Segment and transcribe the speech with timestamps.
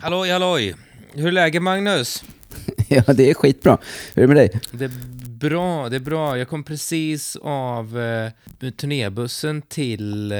[0.00, 0.74] Halloj, halloj!
[1.12, 2.24] Hur är läget Magnus?
[2.88, 3.78] ja, det är skitbra.
[4.14, 4.60] Hur är det med dig?
[4.72, 4.90] Det är
[5.38, 6.38] bra, det är bra.
[6.38, 10.38] Jag kom precis av eh, turnébussen till eh,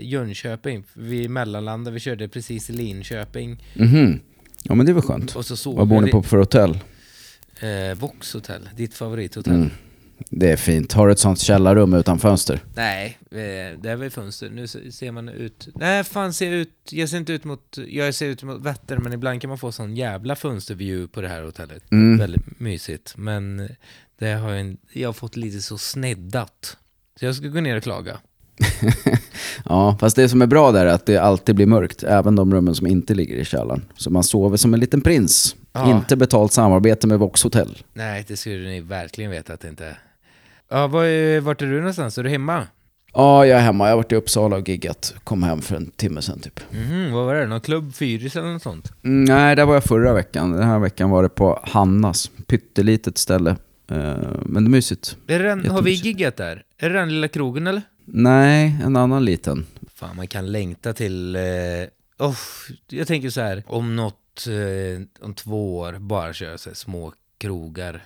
[0.00, 0.84] Jönköping.
[0.92, 3.64] Vi mellanlandade, vi körde precis i Linköping.
[3.74, 4.20] Mhm.
[4.62, 5.36] Ja, men det var skönt.
[5.36, 6.78] Och så sov Vad bor ni på för hotell?
[7.60, 9.54] Eh, Vox Hotel, ditt favorithotell.
[9.54, 9.70] Mm.
[10.30, 10.92] Det är fint.
[10.92, 12.60] Har du ett sånt källarrum utan fönster?
[12.74, 14.50] Nej, det är väl fönster.
[14.50, 15.68] Nu se- ser man ut...
[15.74, 16.70] Nej, fan ser ut...
[16.90, 17.78] Jag ser inte ut mot...
[17.88, 21.28] Jag ser ut mot Vättern, men ibland kan man få sån jävla fönsterview på det
[21.28, 21.82] här hotellet.
[21.92, 22.18] Mm.
[22.18, 23.14] Väldigt mysigt.
[23.16, 23.68] Men
[24.18, 26.76] det har jag, jag har fått lite så sneddat.
[27.20, 28.16] Så jag ska gå ner och klaga.
[29.64, 32.54] Ja, fast det som är bra där är att det alltid blir mörkt, även de
[32.54, 33.84] rummen som inte ligger i källaren.
[33.96, 35.56] Så man sover som en liten prins.
[35.72, 35.90] Ja.
[35.90, 37.78] Inte betalt samarbete med Vox Hotel.
[37.92, 39.98] Nej, det skulle ni verkligen veta att det inte är.
[40.72, 42.18] Ja, var, är- vart är du någonstans?
[42.18, 42.66] Är du hemma?
[43.14, 43.84] Ja, jag är hemma.
[43.84, 45.14] Jag har varit i Uppsala och giggat.
[45.24, 46.60] Kom hem för en timme sedan typ.
[46.70, 47.46] Mhm, vad var det?
[47.46, 48.92] Någon klubb Fyris eller något sånt?
[49.04, 50.52] Mm, nej, där var jag förra veckan.
[50.52, 52.30] Den här veckan var det på Hannas.
[52.46, 53.50] Pyttelitet ställe.
[53.90, 55.16] Eh, men det är mysigt.
[55.26, 56.62] Är den, har vi giggat där?
[56.78, 57.82] Är det den lilla krogen eller?
[58.04, 59.66] Nej, en annan liten.
[59.94, 61.36] Fan, man kan längta till...
[61.36, 61.42] Eh,
[62.18, 62.36] oh,
[62.88, 67.12] jag tänker så här, om något, eh, om två år, bara köra så här små
[67.38, 68.02] krogar.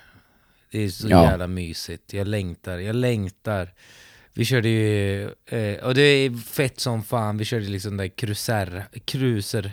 [0.76, 1.22] Det är så Ja.
[1.30, 2.12] jävla mysigt.
[2.12, 3.72] Jag längtar, jag längtar.
[4.34, 8.84] Vi körde ju, eh, och det är fett som fan, vi körde liksom där cruiser,
[9.04, 9.72] cruiser,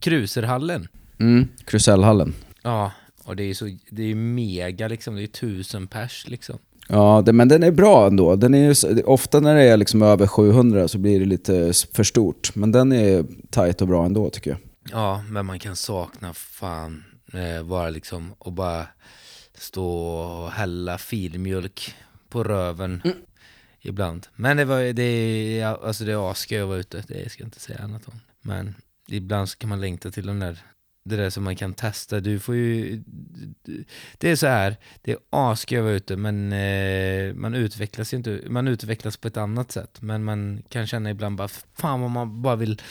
[0.00, 0.88] cruiserhallen.
[1.20, 2.34] Mm, Krusellhallen.
[2.62, 2.92] Ja,
[3.24, 6.58] och det är så, det är mega liksom, det är tusen pers liksom.
[6.88, 8.36] Ja, det, men den är bra ändå.
[8.36, 12.04] Den är ju, ofta när det är liksom över 700 så blir det lite för
[12.04, 12.54] stort.
[12.54, 14.60] Men den är tight och bra ändå tycker jag.
[14.92, 18.86] Ja, men man kan sakna fan eh, bara liksom och bara
[19.60, 21.94] stå och hälla filmjölk
[22.28, 23.02] på röven
[23.80, 24.26] ibland.
[24.34, 27.60] Men det var det alltså det är asskoj att vara ute, det ska jag inte
[27.60, 28.20] säga annat om.
[28.40, 28.74] Men
[29.08, 30.58] ibland så kan man längta till de där,
[31.04, 32.20] det där som man kan testa.
[32.20, 33.02] Du får ju,
[34.18, 38.16] det är så här, det är asskoj att vara ute men eh, man utvecklas ju
[38.16, 40.02] inte, man utvecklas på ett annat sätt.
[40.02, 42.82] Men man kan känna ibland bara, fan vad man bara vill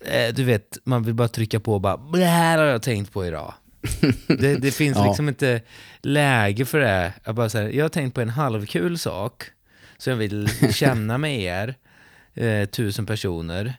[0.00, 3.12] eh, du vet, man vill bara trycka på och bara det här har jag tänkt
[3.12, 3.54] på idag.
[4.28, 5.06] Det, det finns Ja.
[5.06, 5.60] liksom inte
[6.02, 7.12] läge för det.
[7.24, 9.44] Jag, bara säger, jag har tänkt på en halvkul sak
[9.98, 11.74] som jag vill känna med er,
[12.34, 13.74] eh, tusen personer.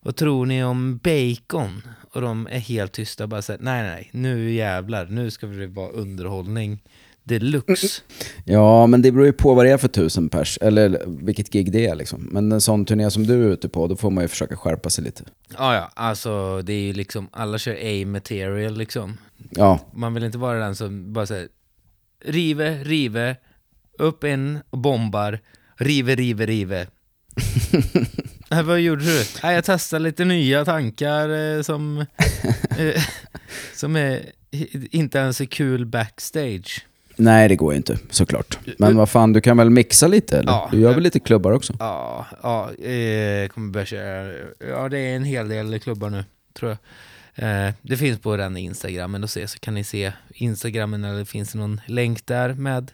[0.00, 1.82] Vad tror ni om bacon?
[2.12, 5.90] Och de är helt tysta, bara säger nej nej, nu jävlar, nu ska det vara
[5.90, 6.82] underhållning
[7.24, 8.02] deluxe.
[8.44, 11.72] Ja, men det beror ju på vad det är för tusen pers, eller vilket gig
[11.72, 12.28] det är liksom.
[12.32, 14.90] Men en sån turné som du är ute på, då får man ju försöka skärpa
[14.90, 15.24] sig lite.
[15.58, 19.16] Ja ja, alltså det är ju liksom, alla kör A-material liksom.
[19.50, 21.48] Ja, Man vill inte vara den som bara säger
[22.24, 23.36] rive, rive,
[23.98, 25.40] upp en och bombar,
[25.76, 26.86] rive, rive, rive.
[28.50, 29.20] äh, vad gjorde du?
[29.20, 32.06] Äh, jag testade lite nya tankar eh, som,
[32.78, 33.02] eh,
[33.74, 34.22] som är,
[34.90, 36.86] inte ens är kul backstage.
[37.16, 38.58] Nej det går ju inte såklart.
[38.78, 40.52] Men vad fan, du kan väl mixa lite eller?
[40.52, 40.68] Ja.
[40.70, 41.76] Du gör väl lite klubbar också?
[41.78, 44.32] Ja, ja, eh, kommer börja köra.
[44.68, 46.24] Ja, det är en hel del klubbar nu,
[46.58, 46.78] tror jag.
[47.34, 51.52] Eh, det finns på den instagrammen och se, så kan ni se instagrammen eller finns
[51.52, 52.90] det någon länk där med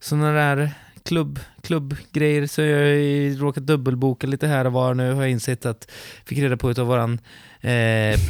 [0.00, 0.70] sådana där
[1.04, 2.46] klubb, klubbgrejer.
[2.46, 5.90] Så jag har råkat dubbelboka lite här och var nu har jag insett att,
[6.24, 7.20] fick reda på utav våran
[7.60, 8.20] eh,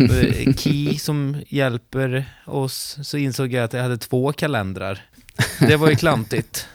[0.56, 5.00] Key som hjälper oss, så insåg jag att jag hade två kalendrar.
[5.68, 6.66] Det var ju klantigt.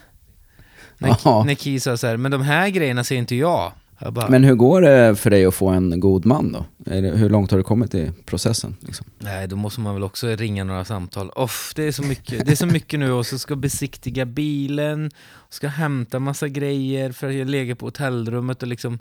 [0.98, 1.44] När, Ja.
[1.46, 3.72] när Key sa så här, men de här grejerna ser inte jag.
[3.98, 6.64] jag bara, Men hur går det för dig att få en god man då?
[6.76, 8.76] Det, hur långt har du kommit i processen?
[8.80, 9.06] Liksom?
[9.18, 11.30] Nej, då måste man väl också ringa några samtal.
[11.30, 15.10] Off, det är så mycket, det är så mycket nu och så ska besiktiga bilen,
[15.50, 18.98] ska hämta massa grejer för att jag lägger på hotellrummet och liksom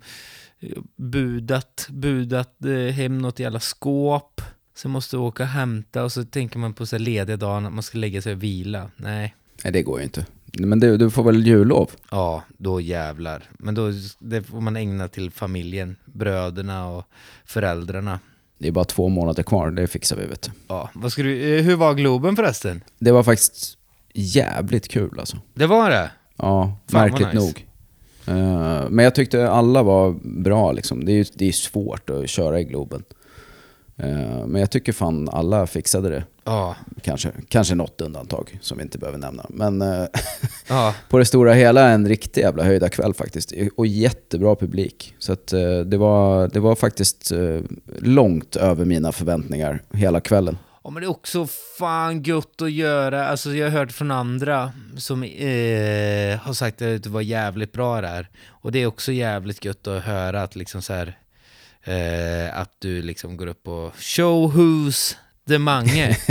[0.59, 4.41] eh, budat, budat eh, hem något jävla skåp.
[4.75, 7.73] Så måste jag åka och hämta och så tänker man på så lediga dagen att
[7.73, 8.89] man ska lägga sig och vila.
[8.97, 10.25] Nej, Nej, det går ju inte.
[10.59, 11.91] Men du, du får väl jullov?
[12.11, 13.43] ja, då jävlar.
[13.59, 17.03] Men då det får man ägna till familjen, bröderna och
[17.45, 18.19] föräldrarna.
[18.59, 20.51] Det är bara två månader kvar, det fixar vi vet du.
[20.67, 22.83] Ja, vad ska du, eh, hur var Globen förresten?
[22.99, 23.77] Det var faktiskt
[24.13, 25.37] jävligt kul alltså.
[25.53, 26.11] Det var det?
[26.35, 27.39] Ja, Fan, märkligt nice.
[27.39, 27.67] nog.
[28.37, 31.05] Eh, men jag tyckte alla var bra liksom.
[31.05, 33.03] Det är ju det är svårt att köra i Globen.
[33.97, 36.23] Eh, men jag tycker fan alla fixade det.
[36.43, 39.45] Ja, Kanske, kanske något undantag som vi inte behöver nämna.
[39.49, 40.05] Men eh,
[40.67, 43.53] ja, på det stora hela en riktig jävla höjda kväll faktiskt.
[43.77, 45.15] Och jättebra publik.
[45.19, 47.31] Så att, eh, det, var, det var faktiskt
[47.99, 50.57] långt över mina förväntningar hela kvällen.
[50.87, 51.47] Ja, men det är också
[51.77, 53.27] fan gött att göra.
[53.27, 58.01] Alltså jag har hört från andra som eh, har sagt att det var jävligt bra
[58.01, 58.29] där.
[58.47, 61.17] Och det är också jävligt gött att höra att liksom så här
[61.87, 65.15] eh, att du liksom går upp och show who's
[65.47, 66.17] the mange.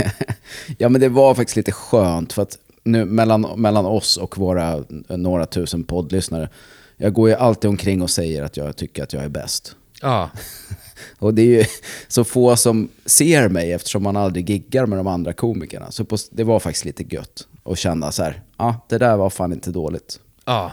[0.77, 4.73] Ja, men det var faktiskt lite skönt för att nu mellan, mellan oss och våra
[5.09, 6.49] eh, några tusen poddlyssnare,
[6.97, 9.75] jag går ju alltid omkring och säger att jag tycker att jag är bäst.
[10.01, 10.29] ja,
[11.19, 11.65] Och det är ju
[12.07, 15.91] så få som ser mig eftersom man aldrig giggar med de andra komikerna.
[15.91, 19.17] Så på, det var faktiskt lite gött att känna så här, ja, ah, det där
[19.17, 20.19] var fan inte dåligt.
[20.47, 20.71] Ja.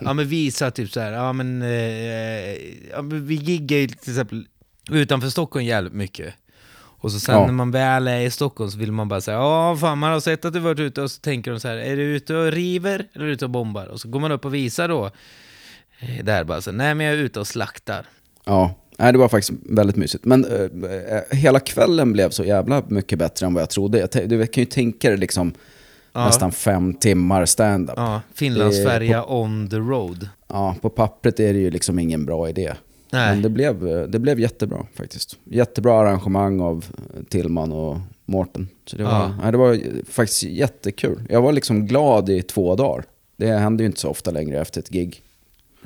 [0.00, 2.54] ja men vi sa typ så här, ja men, eh,
[2.90, 4.46] ja, men vi giggar ju till exempel
[4.90, 6.34] utanför Stockholm jävligt mycket.
[6.76, 7.46] Och så sen Ja.
[7.46, 10.20] när man väl är i Stockholm så vill man bara säga ja fan man har
[10.20, 12.52] sett att du varit ute och så tänker de så här, är du ute och
[12.52, 13.86] river eller är du ute och bombar?
[13.86, 15.10] Och så går man upp och visar då,
[16.00, 18.06] eh, där bara så nej men jag är ute och slaktar.
[18.44, 20.24] Ja, nej, det var faktiskt väldigt mysigt.
[20.24, 20.60] Men eh,
[21.16, 23.98] eh, hela kvällen blev så jävla mycket bättre än vad jag trodde.
[23.98, 25.54] Jag du kan ju tänka dig liksom
[26.14, 26.26] Ja.
[26.26, 27.94] nästan fem timmar stand-up.
[27.96, 30.28] Ja, Finlandsfärja on the road.
[30.48, 32.74] Ja, på pappret är det ju liksom ingen bra idé.
[33.10, 33.30] Nej.
[33.30, 35.36] Men det blev, eh, det blev jättebra faktiskt.
[35.44, 36.84] Jättebra arrangemang av
[37.16, 38.68] eh, Tillman och Mårten.
[38.86, 39.36] Så det var, Ja.
[39.42, 39.78] nej, det var
[40.10, 41.22] faktiskt jättekul.
[41.28, 43.04] Jag var liksom glad i två dagar.
[43.36, 45.22] Det händer ju inte så ofta längre efter ett gig.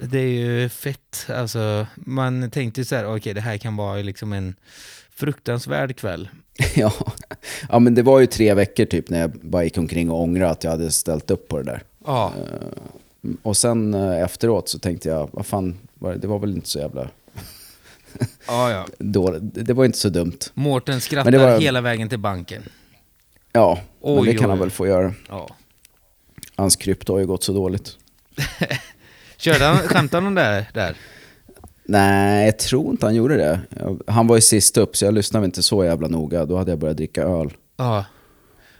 [0.03, 0.29] Det är
[0.63, 1.27] ju fett.
[1.29, 4.55] Alltså, man tänkte så här, okej det här kan vara liksom en
[5.11, 6.29] fruktansvärd kväll.
[6.77, 6.93] ja.
[7.69, 10.51] ja, men det var ju tre veckor typ när jag bara gick omkring och ångrade
[10.51, 11.83] att jag hade ställt upp på det där.
[12.07, 12.33] Ja,
[13.43, 16.79] Och sen eh, efteråt så tänkte jag, vad fan, det det var väl inte så
[16.79, 17.09] jävla
[18.47, 18.87] ja, ja.
[18.99, 19.43] dåligt.
[19.43, 20.39] Det var inte så dumt.
[20.55, 22.63] Mårten skrattar Men det var- hela vägen till banken.
[23.53, 25.15] Ja, men Oj, det kan oj, han väl få göra.
[25.29, 25.49] Ja.
[26.57, 27.97] Hans krypto har ju gått så dåligt.
[29.37, 30.71] Körde han, skämtade han där?
[30.75, 30.97] där?
[31.91, 33.61] Nej, jag tror inte han gjorde det.
[34.07, 36.45] Han var ju sist upp så jag lyssnade inte så jävla noga.
[36.45, 37.53] Då hade jag börjat dricka öl.
[37.77, 38.05] Ja.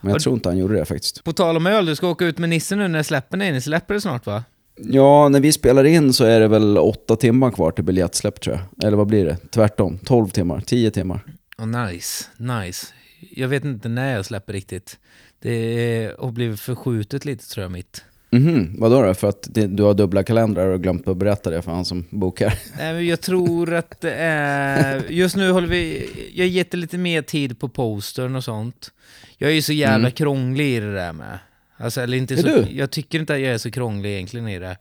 [0.01, 1.25] Men jag tror inte han gjorde det faktiskt.
[1.25, 3.53] På tal om öl, du ska åka ut med Nisse nu när släpper ni?
[3.53, 4.45] Ni släpper det snart va?
[4.77, 8.57] Ja, när vi spelar in så är det väl åtta timmar kvar till biljettsläpp tror
[8.57, 8.87] jag.
[8.87, 9.37] Eller vad blir det?
[9.51, 9.99] Tvärtom.
[10.05, 11.21] 12 timmar, 10 timmar.
[11.59, 12.87] Oh, nice, nice.
[13.31, 14.99] Jag vet inte när jag släpper riktigt.
[15.43, 18.05] Det är- har blivit förskjutet lite tror jag mitt.
[18.31, 19.15] Mhm, vadå då?
[19.15, 22.55] För att du har dubbla kalendrar och glömt att berätta det för han som bokar?
[22.79, 25.03] Nej, men jag tror att det är...
[25.09, 26.11] Just nu håller vi...
[26.35, 28.91] Jag har gett det lite mer tid på postern och sånt.
[29.39, 30.11] Jag är ju så jävla Mm.
[30.13, 31.39] krånglig i det där med.
[31.77, 32.67] Alltså, eller inte Är så, du?
[32.71, 34.77] Jag tycker inte att jag är så krånglig egentligen i det.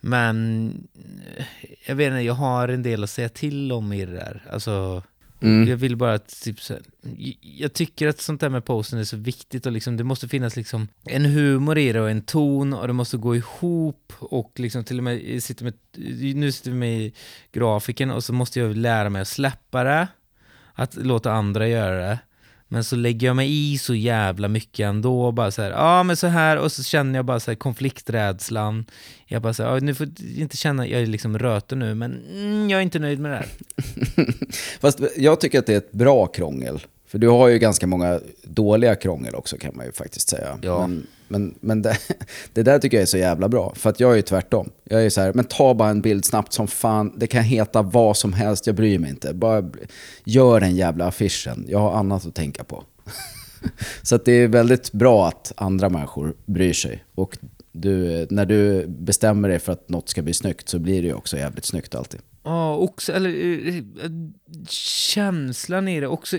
[0.00, 0.68] Men
[1.36, 1.44] eh,
[1.86, 4.42] jag vet inte, jag har en del att säga till om i det där.
[4.52, 5.02] Alltså,
[5.40, 5.68] Mm.
[5.68, 6.82] jag vill bara att, typ, så här,
[7.40, 10.56] jag tycker att sånt där med posten är så viktigt och liksom, det måste finnas
[10.56, 14.84] liksom en humor i det och en ton och det måste gå ihop och liksom
[14.84, 15.74] till och med, sitter med,
[16.36, 17.12] nu sitter vi med i
[17.52, 20.08] grafiken och så måste jag lära mig att släppa det,
[20.72, 22.18] att låta andra göra det.
[22.74, 26.02] Men så lägger jag mig i så jävla mycket ändå, bara så här, ja ah,
[26.02, 28.84] men så här, och så känner jag bara så här konflikträdslan.
[29.26, 32.22] Jag bara så här, ah, nu får inte känna, jag är liksom röten nu, men
[32.30, 33.48] mm, jag är inte nöjd med det här.
[34.80, 36.80] Fast jag tycker att det är ett bra krångel.
[37.06, 40.58] För du har ju ganska många dåliga krångel också kan man ju faktiskt säga.
[40.62, 40.86] Ja.
[40.86, 41.98] Men, men, men det,
[42.52, 43.72] det där tycker jag är så jävla bra.
[43.76, 44.70] För att jag är ju tvärtom.
[44.84, 47.12] Jag är så här, men ta bara en bild snabbt som fan.
[47.16, 49.34] Det kan heta vad som helst, jag bryr mig inte.
[49.34, 49.70] Bara
[50.24, 51.66] gör den jävla affischen.
[51.68, 52.84] Jag har annat att tänka på.
[54.02, 57.04] så att det är väldigt bra att andra människor bryr sig.
[57.14, 57.38] Och
[57.72, 61.14] du, när du bestämmer dig för att något ska bli snyggt så blir det ju
[61.14, 62.20] också jävligt snyggt alltid.
[62.44, 63.30] Ja, också, eller
[63.68, 63.82] eh,
[64.68, 66.36] känslan i det också.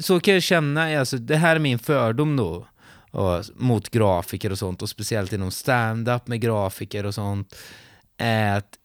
[0.00, 2.66] Så kan jag känna, alltså, det här är min fördom då
[3.14, 7.54] ja, mot grafiker och sånt, och speciellt inom stand-up med grafiker och sånt.
[8.16, 8.78] Är att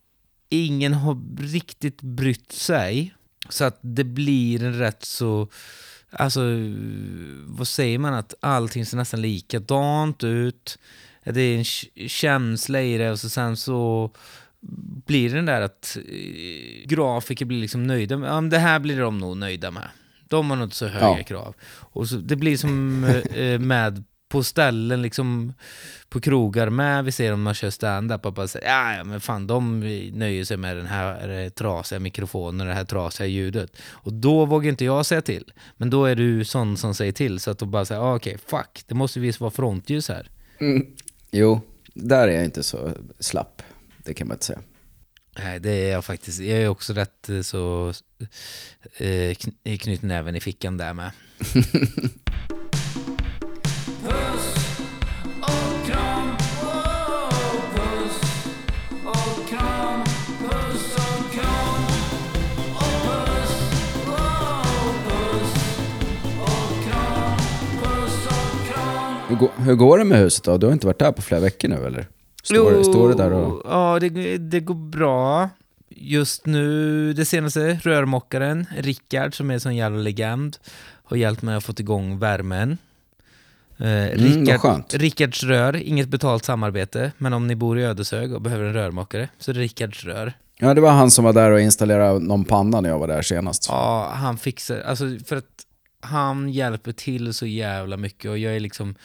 [0.50, 3.16] ingen har riktigt brytt sig.
[3.50, 5.48] Så att det blir en rätt så...
[6.12, 6.42] Alltså,
[7.46, 8.14] vad säger man?
[8.14, 10.80] Att allting ser nästan likadant ut.
[11.24, 11.64] Det är en
[12.10, 14.12] känsla i det och så sen så
[15.06, 18.80] blir det den där att eh, grafiker blir liksom nöjda med, ja, men det här
[18.80, 19.88] blir de nog nöjda med.
[20.28, 21.24] De har nog inte så höga Ja.
[21.24, 21.56] krav.
[21.72, 25.54] Och så, det blir som eh, med på ställen, liksom
[26.10, 28.68] på krogar med, vi ser om man kör stand-up och bara säger
[28.98, 29.80] ja, men fan de
[30.14, 33.78] nöjer sig med den här trasiga mikrofonen, det här trasiga ljudet.
[33.82, 35.52] Och då vågar inte jag säga till.
[35.78, 38.38] Men då är du sån som säger till, så att de bara säger ah, okej,
[38.48, 40.30] fuck, det måste visst vara frontljus här.
[41.32, 41.62] Jo,
[41.94, 43.62] där är jag inte så slapp.
[43.98, 44.60] Det kan man inte säga.
[45.38, 46.40] Nej, det är jag faktiskt.
[46.40, 47.94] Jag är också rätt eh, så
[48.98, 49.06] eh,
[49.36, 51.12] kn- knyt näven i fickan där med.
[69.30, 70.58] Hur går, hur går det med huset då?
[70.58, 72.08] Du har inte varit där på flera veckor nu eller?
[72.44, 73.62] Står, det- står det där och...
[73.66, 75.50] Ja, det, det går bra.
[75.90, 80.58] just nu, det senaste, rörmokaren, Rickard som är en sån jävla legend,
[81.04, 82.78] har hjälpt mig att få igång värmen.
[83.80, 84.84] Eh, Mm.
[84.94, 89.30] Rickards rör, inget betalt samarbete, men om ni bor i Ödeshög och behöver en rörmokare
[89.40, 90.34] så är det Rickards rör.
[90.60, 93.22] Ja, det var han som var där och installerade någon panna när jag var där
[93.22, 93.66] senast.
[93.70, 95.46] Ja, han fixar, alltså för att
[96.02, 98.96] han hjälper till så jävla mycket och jag är liksom,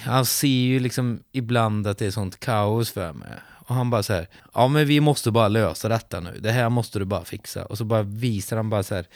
[0.00, 3.28] han ser ju liksom ibland att det är sånt kaos för mig.
[3.66, 6.68] Och han bara så här, ja men vi måste bara lösa detta nu, det här
[6.68, 7.64] måste du bara fixa.
[7.64, 9.06] Och så bara visar han bara så här,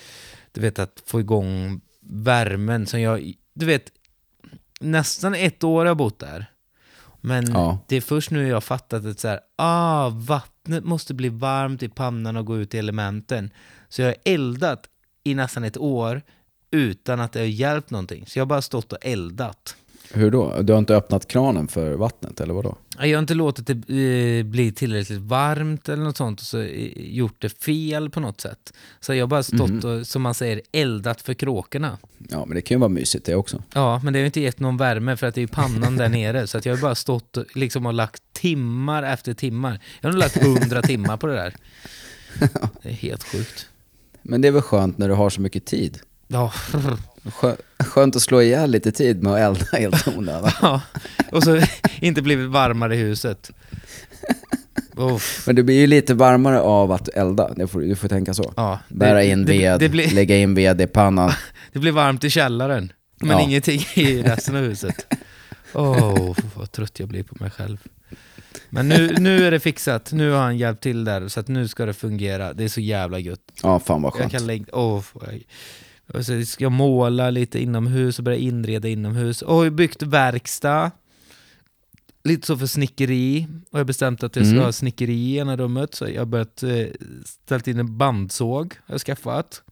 [0.53, 3.85] du vet att få igång värmen som jag, du vet,
[4.83, 6.47] nästan ett år har jag bott där.
[7.21, 7.79] Men Ja.
[7.89, 11.83] det är först nu jag har fattat att så här, ah, vattnet måste bli varmt
[11.83, 13.51] i pannan och gå ut i elementen.
[13.89, 14.87] Så jag har eldat
[15.25, 16.23] i nästan ett år
[16.71, 18.27] utan att det har hjälpt någonting.
[18.27, 19.77] Så jag har bara stått och eldat.
[20.15, 20.63] Hur då?
[20.63, 22.77] Du har inte öppnat kranen för vattnet, eller vadå?
[22.99, 26.91] Jag har inte låtit det eh, bli tillräckligt varmt eller något sånt och så eh,
[26.97, 28.73] gjort det fel på något sätt.
[29.01, 31.99] Så jag har bara stått och, som man säger, eldat för kråkorna.
[32.29, 33.63] Ja, men det kan ju vara mysigt det också.
[33.75, 35.97] Ja, men det har ju inte gett någon värme för att det är ju pannan
[35.97, 36.47] där nere.
[36.47, 39.81] Så att jag har bara stått och, liksom, och lagt timmar efter timmar.
[40.01, 41.55] Jag har nog lagt hundra timmar på det där.
[42.83, 43.69] Det är helt sjukt.
[44.23, 46.01] Men det är väl skönt när du har så mycket tid?
[46.33, 46.53] Ja,
[47.25, 50.51] Skö- Skönt att slå ihjäl lite tid med att elda helt onödan.
[50.63, 50.81] ja.
[51.33, 51.61] och så
[52.01, 53.51] inte blivit varmare i huset.
[54.97, 55.43] Uff.
[55.47, 58.53] Men det blir ju lite varmare av att elda, det får, du får tänka så.
[58.57, 61.33] Ja, det- Bära in det- ved, det blir- lägga in ved i pannan.
[61.73, 63.41] Det blir varmt i källaren, men Ja.
[63.41, 65.15] ingenting i resten av huset.
[65.75, 67.79] Åh, vad trött jag blir på mig själv.
[68.69, 71.69] Men nu, nu är det fixat, nu har han hjälpt till där, så att nu
[71.69, 72.53] ska det fungera.
[72.53, 73.41] Det är så jävla gött.
[73.63, 74.33] Ja, fan vad Jag skönt.
[74.33, 74.65] kan lägga...
[74.73, 75.03] Jag,
[76.15, 79.43] och så ska jag måla lite inomhus och börja inreda inomhus.
[79.43, 80.91] Och jag har byggt verkstad.
[82.25, 83.47] Lite så för snickeri.
[83.71, 84.65] Och jag har bestämt att jag ska Mm.
[84.65, 85.95] ha snickeri i ena rummet.
[85.95, 86.87] Så jag har börjat eh,
[87.45, 88.75] ställt in en bandsåg.
[88.87, 89.63] Har jag skaffat.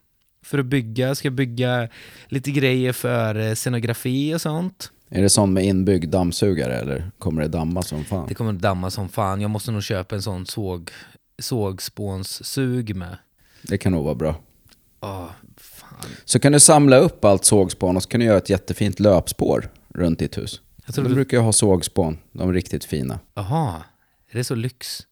[0.45, 1.15] För att bygga.
[1.15, 1.89] Ska bygga
[2.29, 4.91] lite grejer för eh, scenografi och sånt.
[5.09, 8.29] Är det sån med inbyggd dammsugare eller kommer det damma som fan?
[8.29, 9.41] Det kommer damma som fan.
[9.41, 10.91] Jag måste nog köpa en sån såg,
[11.43, 13.17] sågspånssug med.
[13.63, 14.41] Det kan nog vara bra.
[15.01, 15.29] Fan.
[16.25, 19.69] Så kan du samla upp allt sågspån och så kan du göra ett jättefint löpspår
[19.95, 20.61] runt ditt hus.
[20.87, 23.21] Jag tror De du- brukar ju ha sågspån, de är riktigt fina.
[23.35, 23.83] Jaha,
[24.31, 25.07] är det så lyx?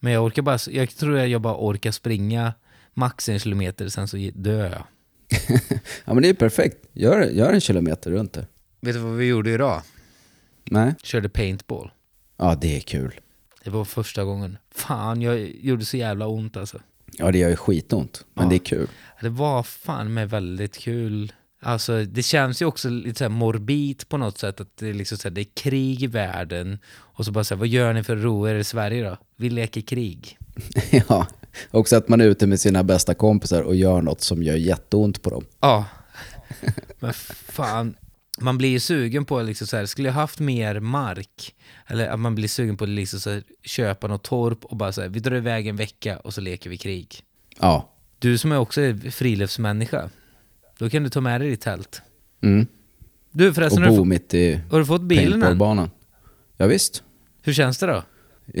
[0.00, 2.54] Men jag orkar bara, jag tror att jag bara orkar springa
[2.94, 4.84] max en kilometer, sen så dör jag.
[6.04, 8.46] Ja men det är perfekt, gör, gör en kilometer runt det.
[8.80, 9.82] Vet du vad vi gjorde idag?
[10.64, 10.94] Nej?
[11.02, 11.90] Körde paintball.
[12.36, 13.20] Ja det är kul.
[13.64, 14.58] Det var första gången.
[14.74, 16.80] Fan, jag gjorde så jävla ont alltså.
[17.18, 18.50] Ja det gör ju skitont, men Ja.
[18.50, 18.88] det är kul.
[19.20, 21.32] Det var fan med väldigt kul.
[21.62, 25.18] Alltså det känns ju också lite så morbid på något sätt att det är, liksom
[25.18, 26.78] så här, det är krig i världen.
[26.94, 29.16] Och så bara så här, vad gör ni för ro er i Sverige då?
[29.36, 30.38] Vi leker krig.
[31.08, 31.26] ja,
[31.70, 35.22] också att man är ute med sina bästa kompisar och gör något som gör jätteont
[35.22, 35.44] på dem.
[35.60, 35.84] Ja.
[37.00, 37.94] Men fan,
[38.40, 41.54] man blir ju sugen på liksom så här, skulle jag haft mer mark,
[41.86, 44.92] eller att man blir sugen på att liksom så här, köpa något torp och bara
[44.92, 47.20] så här, vi drar iväg en vecka och så leker vi krig.
[47.60, 47.90] Ja.
[48.18, 50.10] Du som är också är friluftsmänniska,
[50.78, 52.02] då kan du ta med dig ditt tält.
[52.42, 52.66] Mm.
[53.32, 55.90] Du Och förresten, har du, bo fått, mitt i har du fått bilen än?
[56.56, 57.02] Ja, visst.
[57.42, 58.02] Hur känns det då?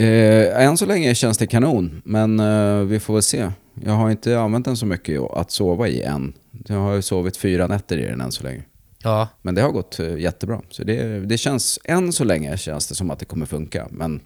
[0.00, 3.50] Eh, än så länge känns det kanon, men eh, vi får väl se.
[3.84, 6.32] Jag har inte använt den så mycket att sova i än.
[6.66, 8.62] Jag har ju sovit fyra nätter i den än så länge.
[9.04, 10.60] Ja, Men det har gått eh, jättebra.
[10.70, 13.88] Så det, det känns, än så länge känns det som att det kommer funka.
[13.90, 14.20] Men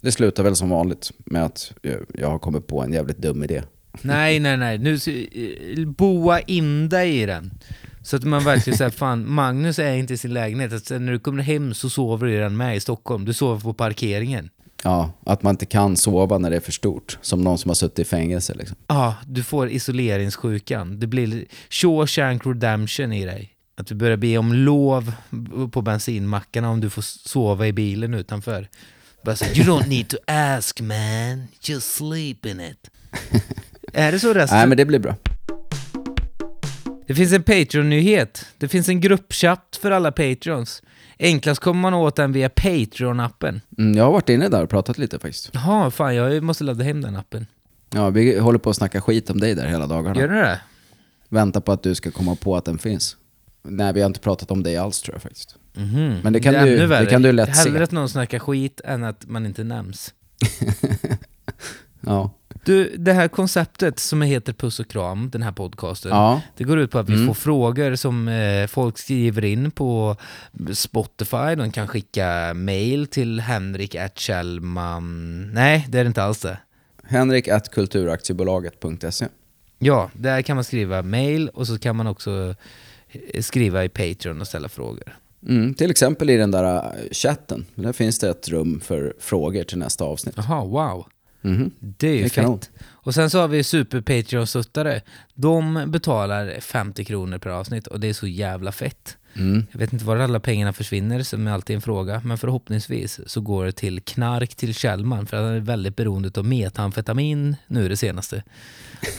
[0.00, 1.72] det slutar väl som vanligt med att
[2.12, 3.62] jag, har kommit på en jävligt dum idé.
[4.02, 7.50] nej nej nej, nu eh, boa in dig i den.
[8.02, 11.12] Så att man verkligen säger, fan Magnus är inte i sin lägenhet, att sen när
[11.12, 14.50] du kommer hem så sover du i den med i Stockholm, du sover på parkeringen.
[14.84, 17.18] Ja, att man inte kan sova när det är för stort.
[17.20, 18.76] Som någon som har suttit i fängelse liksom.
[18.86, 21.00] Ja, du får isoleringssjukan.
[21.00, 23.55] Det blir Shawshank Redemption i dig.
[23.78, 25.12] Att du börjar be om lov
[25.72, 28.68] på bensinmackarna om du får sova i bilen utanför.
[29.24, 32.90] Bara så, you don't need to ask man, just sleep in it.
[33.92, 34.58] är det så resten?
[34.58, 35.16] Nej men det blir bra.
[37.06, 38.46] Det finns en Patreon-nyhet.
[38.58, 40.82] Det finns en gruppchatt för alla Patreons.
[41.18, 43.60] Enklast kommer man åt den via Patreon-appen.
[43.78, 45.50] Mm, jag har varit inne där och pratat lite faktiskt.
[45.52, 47.46] Jaha, fan jag måste ladda hem den appen.
[47.90, 50.20] Ja, vi håller på att snacka skit om dig där hela dagarna.
[50.20, 50.60] Gör du det?
[51.28, 53.16] Väntar på att du ska komma på att den finns.
[53.68, 55.56] Nej, vi har inte pratat om dig alls tror jag faktiskt.
[55.74, 56.16] Mhm.
[56.22, 57.62] Men det kan är du- det kan du lätt se.
[57.68, 60.14] Hellre att någon snackar skit än att man inte nämns.
[62.00, 62.30] Ja.
[62.64, 66.40] Du, det här konceptet som heter Puss och kram, den här podcasten, Ja.
[66.56, 67.26] det går ut på att vi Mm.
[67.26, 70.16] får frågor som eh, folk skriver in på
[70.72, 71.54] Spotify.
[71.56, 75.42] De kan skicka mail till Henrik Kjellman.
[75.52, 76.58] Nej, det är det inte alls det.
[77.04, 79.26] Henrik kulturaktiebolaget.se.
[79.78, 82.54] Ja, där kan man skriva mail och så kan man också
[83.40, 85.16] skriva i Patreon och ställa frågor.
[85.48, 87.66] Mm, till exempel i den där äh, chatten.
[87.74, 90.34] Där finns det ett rum för frågor till nästa avsnitt.
[90.36, 91.06] Jaha, wow.
[91.80, 92.58] Det är ju Det är kanon.
[92.60, 92.70] fett.
[92.84, 95.00] Och sen så har vi Super Patreon-suttare.
[95.34, 99.16] De betalar 50 kronor per avsnitt och det är så jävla fett.
[99.34, 99.66] Mm.
[99.72, 102.20] Jag vet inte var alla pengarna försvinner, som är alltid en fråga.
[102.24, 106.44] Men förhoppningsvis så går det till knark till Kjellman, för han är väldigt beroende av
[106.44, 108.42] metamfetamin nu det senaste.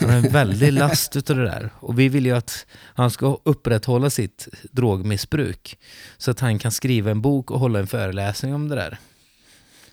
[0.00, 1.70] Han har en väldig last utav det där.
[1.74, 5.78] Och vi vill ju att han ska upprätthålla sitt drogmissbruk.
[6.18, 8.98] Så att han kan skriva en bok och hålla en föreläsning om det där.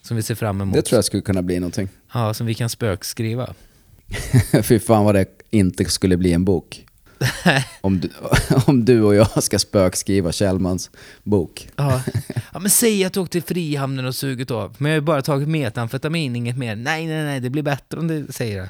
[0.01, 0.75] Som vi ser fram emot.
[0.75, 1.89] Det tror jag skulle kunna bli någonting.
[2.13, 3.54] Ja, som vi kan spökskriva.
[4.63, 6.86] Fy fan vad det inte skulle bli en bok.
[7.82, 8.10] om, du,
[8.65, 10.92] om du och jag ska spökskriva Kjellmans
[11.24, 11.70] bok.
[11.75, 12.01] Ja.
[12.54, 14.75] ja, men säg att du åkte till Frihamnen och sugit av.
[14.77, 16.75] Men jag har ju bara tagit metamfetamin, inget mer.
[16.75, 18.70] Nej, nej, nej, det blir bättre om du säger det.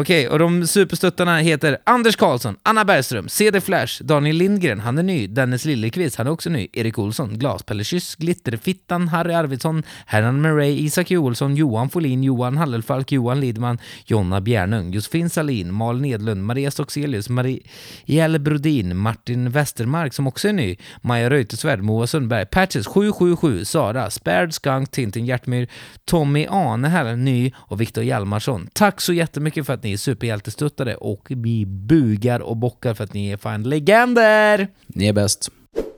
[0.00, 5.02] Okej, och de superstöttarna heter Anders Karlsson, Anna Bergström, CD Flash, Daniel Lindgren, han är
[5.02, 10.40] ny, Dennis Lillekvist, han är också ny, Erik Olsson, Glaspelle Kyss, Glitterfittan, Harry Arvidsson, Hernan
[10.40, 16.44] Murray, Isak Joelsson, Johan Folin, Johan Hallelfalk, Johan Lidman, Jonna Bjärnung, Josefin Salin, Malin Edlund,
[16.44, 22.86] Maria Stockselius, Marielle Brodin, Martin Westermark som också är ny, Maja Reuterswärd, Moa Sundberg, Patches
[22.86, 25.68] 777, Sara, Spared Skunk, Tintin Hjärtmyr,
[26.04, 28.68] Tommy Anehäll, ny och Viktor Hjalmarsson.
[28.72, 33.14] Tack så jättemycket för att ni är superhjältestuttare och vi bugar och bockar för att
[33.14, 34.68] ni är fan legender!
[34.86, 35.50] Ni är bäst.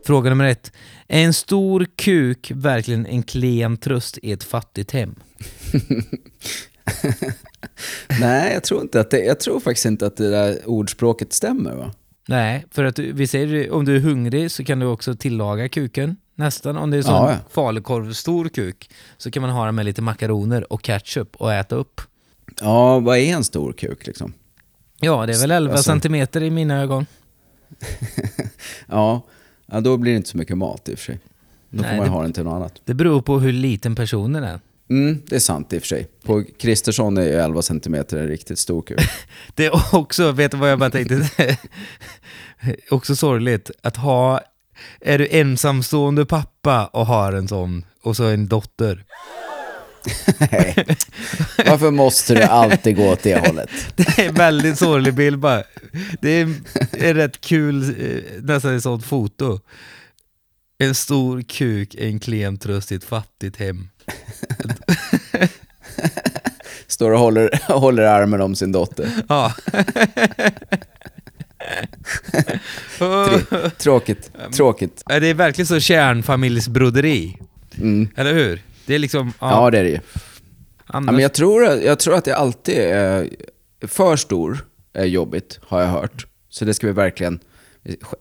[0.06, 0.72] Fråga nummer ett.
[1.08, 5.14] Är en stor kuk verkligen en klen tröst i ett fattigt hem?
[8.20, 11.74] Nej, jag tror, inte att det, jag tror faktiskt inte att det där ordspråket stämmer
[11.74, 11.92] va?
[12.28, 16.16] Nej, för att vi säger om du är hungrig så kan du också tillaga kuken.
[16.34, 16.76] Nästan.
[16.76, 17.38] Om det är sån Ja, ja.
[17.50, 21.76] falukorv, stor kuk, så kan man ha den med lite makaroner och ketchup och äta
[21.76, 22.00] upp.
[22.60, 24.32] Ja, vad är en stor kuk liksom?
[25.00, 27.06] Ja, det är väl 11 Alltså- centimeter i mina ögon.
[28.86, 29.22] Ja,
[29.66, 31.18] ja, då blir det inte så mycket mat i och för sig.
[31.70, 32.80] Då Nej, får man ju det- ha den till något annat.
[32.84, 34.60] Det beror på hur liten personen är.
[34.90, 36.08] Mm, det är sant i och för sig.
[36.24, 39.00] På Kristersson är ju 11 centimeter en riktigt stor kuk.
[39.54, 41.28] Det är också, vet du vad jag bara tänkte?
[42.90, 44.40] också sorgligt att ha,
[45.00, 49.04] är du ensamstående pappa och har en sån och så en dotter.
[50.38, 50.86] Nej.
[51.66, 53.70] Varför måste du alltid gå åt det hållet?
[53.96, 55.62] Det är en väldigt sorglig bild bara.
[56.20, 56.54] Det är
[56.92, 59.60] en rätt kul, eh, nästan ett sånt foto.
[60.78, 63.88] En stor kuk, en klen tröst i ett fattigt hem.
[66.86, 69.08] Står och håller, håller armen om sin dotter.
[69.28, 69.54] Ja.
[73.78, 75.02] Tråkigt, tråkigt.
[75.06, 77.36] Det är verkligen så kärnfamiljsbroderi.
[77.78, 78.08] Mm.
[78.16, 78.62] Eller hur?
[78.90, 79.32] Det är liksom...
[79.40, 79.98] Ja, det är det ju.
[80.92, 83.28] Ja, men jag, tror, jag tror att det alltid är...
[83.86, 86.26] För stor är jobbigt, har jag hört.
[86.48, 87.40] Så det ska vi verkligen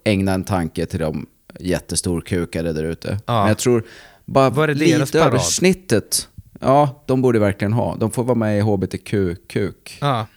[0.03, 1.25] ägna en tanke till de
[1.59, 3.19] jättestorkukade där ute.
[3.25, 3.39] Ja.
[3.39, 3.83] Men jag tror
[4.25, 6.29] bara Vad är det lite över snittet.
[6.59, 7.95] Ja, de borde verkligen ha.
[7.95, 9.97] De får vara med i HBTQ-kuk.
[10.01, 10.27] Ja.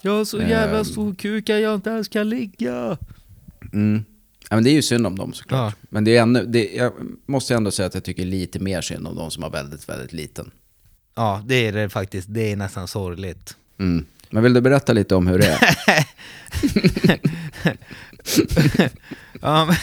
[0.00, 0.84] Jag har så jävla Ehm.
[0.84, 2.98] stor kuk att jag inte ens kan ligga.
[3.72, 4.04] Mm.
[4.50, 5.74] Ja, men det är ju synd om dem såklart.
[5.80, 5.86] Ja.
[5.90, 6.92] Men det är ännu, det, jag
[7.26, 10.12] måste ändå säga att jag tycker lite mer synd om de som har väldigt, väldigt
[10.12, 10.50] liten.
[11.14, 12.28] Ja, det är det faktiskt.
[12.30, 13.56] Det är nästan sorgligt.
[13.78, 14.06] Mm.
[14.30, 15.58] Men vill du berätta lite om hur det är?
[19.40, 19.76] Ja, men...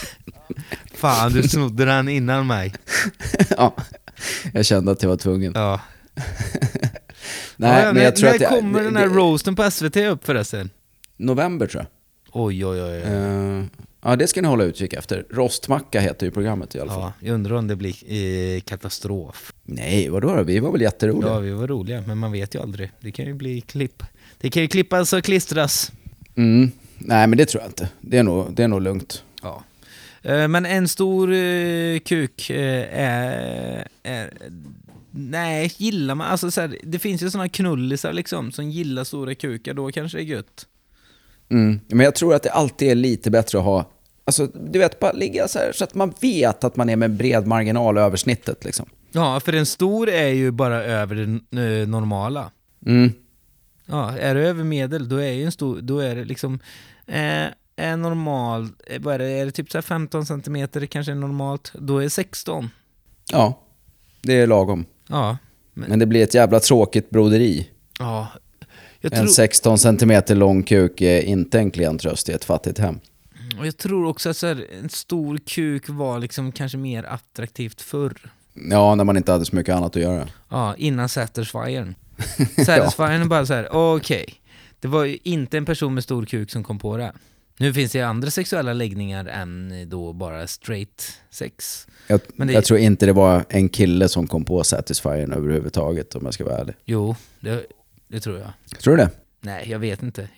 [0.93, 2.73] Fan, du snodde den innan mig.
[3.57, 3.75] ja,
[4.53, 5.51] jag kände att jag var tvungen.
[5.55, 5.81] Ja.
[7.55, 9.97] Nej, ja, men jag tror när att det, kommer den här det, roasten på SVT
[9.97, 10.69] upp förresten?
[11.17, 11.89] November tror jag.
[12.43, 12.89] Oj, oj, oj.
[12.89, 13.01] oj.
[13.01, 13.63] Eh,
[14.05, 15.25] ja, det ska ni hålla utkik efter.
[15.29, 17.01] Rostmacka heter ju programmet i alla fall.
[17.01, 17.95] Ja, jag undrar om det blir
[18.55, 19.53] eh, katastrof.
[19.63, 20.43] Nej, vadå då?
[20.43, 21.31] Vi var väl jätteroliga.
[21.31, 22.91] Ja, vi var roliga, men man vet ju aldrig.
[22.99, 24.03] Det kan ju bli klipp.
[24.37, 25.91] Det kan ju klippas och klistras.
[26.35, 26.71] Mm.
[26.97, 27.89] Nej, men det tror jag inte.
[28.01, 29.23] Det är nog, det är nog lugnt.
[29.41, 29.63] Ja.
[30.21, 34.33] Eh, Men en stor eh, kuk eh, är, är...
[35.11, 36.27] Nej, gillar man...
[36.27, 40.17] Alltså så här, det finns ju såna knullisar liksom som gillar stora kukar, då kanske
[40.17, 40.67] det är gött.
[41.49, 41.79] Mm.
[41.87, 43.91] Men jag tror att det alltid är lite bättre att ha,
[44.25, 47.11] alltså du vet, bara ligga så här så att man vet att man är med
[47.11, 48.85] bred marginal över snittet liksom.
[49.11, 52.51] Ja, för en stor är ju bara över det eh, normala.
[52.85, 53.11] Mm.
[53.85, 56.59] Ja, är du över medel, då är ju en stor, då är det liksom
[57.07, 61.11] eh, är normal, eh, vad är det, är det typ så här 15 centimeter kanske
[61.11, 62.69] är normalt, då är 16.
[63.31, 63.61] Ja,
[64.21, 64.85] det är lagom.
[65.07, 65.37] Ja,
[65.73, 67.69] men, Men det blir ett jävla tråkigt broderi.
[67.99, 68.27] ja.
[69.01, 72.99] En tror, 16 centimeter lång kuk är inte en klen tröst i ett fattigt hem.
[73.59, 77.81] Och jag tror också att så här, en stor kuk var liksom kanske mer attraktivt
[77.81, 78.17] förr.
[78.69, 80.27] Ja, när man inte hade så mycket annat att göra.
[80.49, 81.95] Ja, innan Satisfyern.
[82.65, 84.25] Satisfyern är bara så här, okej.
[84.79, 87.13] Det var ju inte en person med stor kuk som kom på det.
[87.57, 91.87] Nu finns det ju andra sexuella läggningar än då bara straight sex.
[92.07, 96.25] Jag, det- jag tror inte det var en kille som kom på Satisfyern överhuvudtaget om
[96.25, 96.75] jag ska vara ärlig.
[96.85, 97.65] Jo, det,
[98.07, 98.79] det tror jag.
[98.79, 99.09] Tror du det?
[99.41, 100.29] Nej, jag vet inte.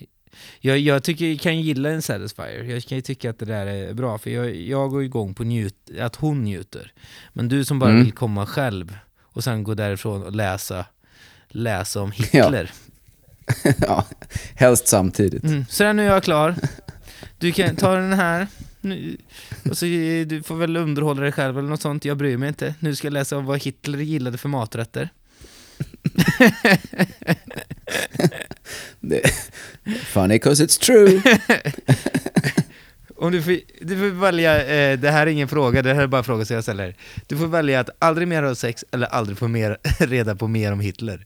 [0.59, 2.63] Jag, jag tycker kan gilla en Satisfyer.
[2.63, 5.43] Jag kan ju tycka att det där är bra, för jag, jag går igång på
[5.43, 6.91] njut, att hon njuter.
[7.33, 8.03] Men du som bara Mm.
[8.03, 10.85] vill komma själv och sen gå därifrån och läsa,
[11.49, 12.71] läsa om Hitler.
[13.77, 14.05] ja,
[14.55, 15.43] helst samtidigt.
[15.43, 15.65] Mm.
[15.69, 16.55] Så där, nu är jag klar.
[17.37, 18.47] Du kan ta den här.
[18.81, 19.17] Nu,
[19.69, 19.85] och så,
[20.25, 22.75] du får väl underhålla dig själv eller något sånt, jag bryr mig inte.
[22.79, 25.09] Nu ska jag läsa om vad Hitler gillade för maträtter.
[28.99, 29.21] Det,
[30.05, 31.21] funny 'cause it's true.
[33.19, 36.07] Om du får, du får välja, eh, det här är ingen fråga, det här är
[36.07, 36.95] bara fråga som jag ställer.
[37.27, 40.71] Du får välja att aldrig mer ha sex eller aldrig få mer, reda på mer
[40.71, 41.25] om Hitler.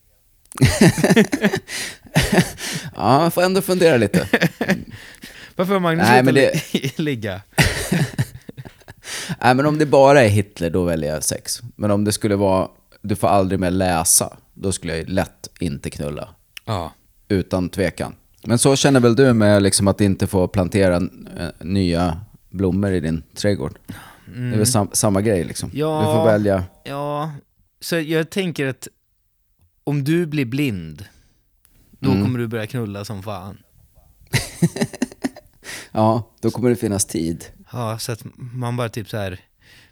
[2.95, 4.27] ja, jag får ändå fundera lite.
[5.55, 7.41] Varför har Magnus Nej, men li- ligga?
[9.41, 11.61] Nej, men om det bara är Hitler, då väljer jag sex.
[11.75, 12.67] Men om det skulle vara,
[13.01, 16.29] du får aldrig mer läsa, då skulle jag lätt inte knulla.
[16.65, 16.91] Ja.
[17.27, 18.15] Utan tvekan.
[18.43, 22.99] Men så känner väl du med liksom att inte få plantera eh, nya blommor i
[22.99, 23.79] din trädgård?
[24.25, 25.69] Det är väl sam, samma grej liksom?
[25.69, 25.79] Mm.
[25.79, 25.99] Ja.
[25.99, 26.63] Du får välja.
[26.83, 27.31] Ja,
[27.81, 28.87] så jag tänker att
[29.83, 31.05] om du blir blind,
[31.99, 32.23] då Mm.
[32.23, 33.57] kommer du börja knulla som fan.
[35.91, 37.45] Ja, då kommer det finnas tid.
[37.71, 39.39] Ja, så att man bara typ så här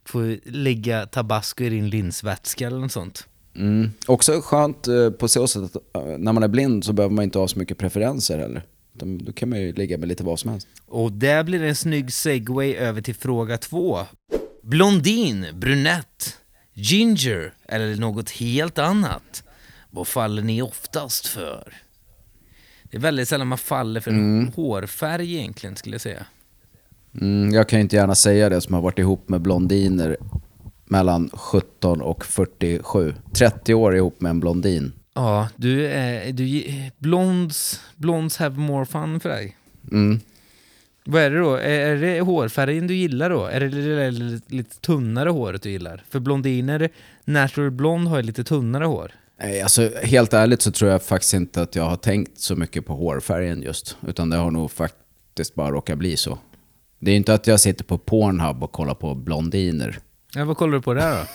[0.09, 3.27] får lägga tabasco i din linsvätska eller något sånt.
[3.55, 3.91] Mm.
[4.07, 7.23] Också skönt eh, på så sätt att eh, när man är blind så behöver man
[7.23, 8.63] inte ha så mycket preferenser heller.
[8.93, 10.67] Då kan man ju ligga med lite vad som helst.
[10.85, 13.99] Och där blir det en snygg segway över till fråga två.
[14.63, 16.37] Blondin, brunett,
[16.73, 19.43] ginger eller något helt annat?
[19.89, 21.73] Vad faller ni oftast för?
[22.83, 26.25] Det är väldigt sällan man faller för en hårfärg egentligen skulle jag säga.
[27.21, 30.17] Mm, jag kan ju inte gärna säga det som har varit ihop med blondiner
[30.85, 33.13] mellan 17 och 47.
[33.33, 34.91] 30 år ihop med en blondin.
[35.13, 36.31] Ja, du är...
[36.31, 36.63] Du,
[36.97, 39.57] blonds, blonds have more fun för dig.
[39.91, 40.19] Mm.
[41.05, 41.55] Vad är det då?
[41.55, 43.45] Är, är det hårfärgen du gillar då?
[43.45, 46.03] Är det det lite, lite tunnare håret du gillar?
[46.09, 46.89] För blondiner,
[47.25, 49.11] natural blond har ju lite tunnare hår.
[49.41, 52.85] Nej, alltså helt ärligt så tror jag faktiskt inte att jag har tänkt så mycket
[52.85, 53.97] på hårfärgen just.
[54.07, 56.37] Utan det har nog faktiskt bara råkat bli så.
[56.99, 59.99] Det är inte att jag sitter på Pornhub och kollar på blondiner.
[60.35, 61.25] Ja, vad kollar du på där då?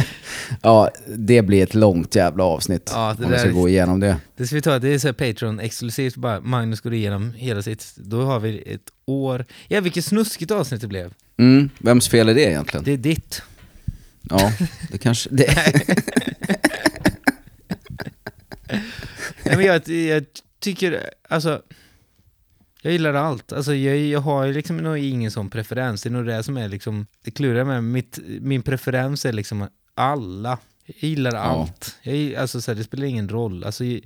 [0.62, 4.16] Ja, det blir ett långt jävla avsnitt Ja, det om vi ska gå igenom det.
[4.36, 8.22] Det ska vi ta, det är så Patreon-exklusivt bara, Magnus går igenom hela sitt, då
[8.22, 9.44] har vi ett år.
[9.68, 11.12] Ja, vilket snuskigt avsnitt det blev.
[11.36, 12.84] Mm, vems fel är det egentligen?
[12.84, 13.42] Det är ditt.
[14.22, 14.52] Ja,
[14.90, 15.30] det kanske...
[15.32, 15.56] Det...
[19.44, 20.24] Nej, men jag, jag
[20.60, 21.62] tycker, alltså,
[22.84, 23.52] jag gillar allt.
[23.52, 26.02] Alltså, jag, jag har liksom nog ingen sån preferens.
[26.02, 29.68] Det är nog det som är liksom, det kluriga med mitt, min preferens är liksom
[29.94, 30.58] alla.
[30.86, 31.96] Jag gillar allt.
[32.02, 33.64] Jag, alltså, så här, det spelar ingen roll.
[33.64, 34.00] Alltså, jag,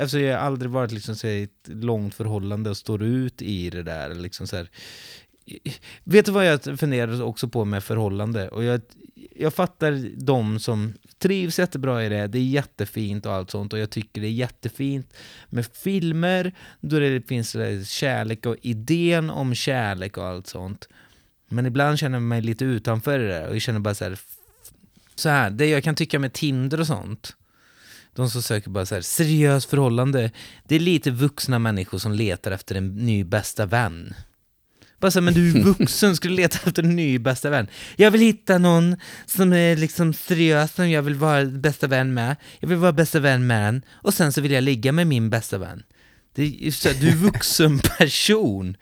[0.00, 3.42] alltså, jag har aldrig varit liksom, så här, i ett långt förhållande och står ut
[3.42, 4.14] i det där.
[4.14, 4.70] Liksom, så här.
[6.04, 8.48] Vet du vad jag funderar också på med förhållande?
[8.48, 8.80] Och jag,
[9.36, 13.78] jag fattar de som trivs jättebra i det, det är jättefint och allt sånt och
[13.78, 15.14] jag tycker det är jättefint
[15.48, 17.56] med filmer då det finns
[17.88, 20.88] kärlek och idén om kärlek och allt sånt.
[21.48, 24.18] Men ibland känner jag mig lite utanför det där och jag känner bara så här,
[25.14, 27.36] så här, det jag kan tycka med Tinder och sånt,
[28.12, 30.30] de som söker bara så här, seriöst förhållande,
[30.64, 34.14] det är lite vuxna människor som letar efter en ny bästa vän.
[35.06, 37.66] Bara så men du är vuxen, skulle leta efter en ny bästa vän.
[37.96, 42.36] Jag vill hitta någon som är liksom seriös, som jag vill vara bästa vän med.
[42.60, 45.30] Jag vill vara bästa vän med den, och sen så vill jag ligga med min
[45.30, 45.82] bästa vän.
[46.36, 48.76] Är så du är vuxen person.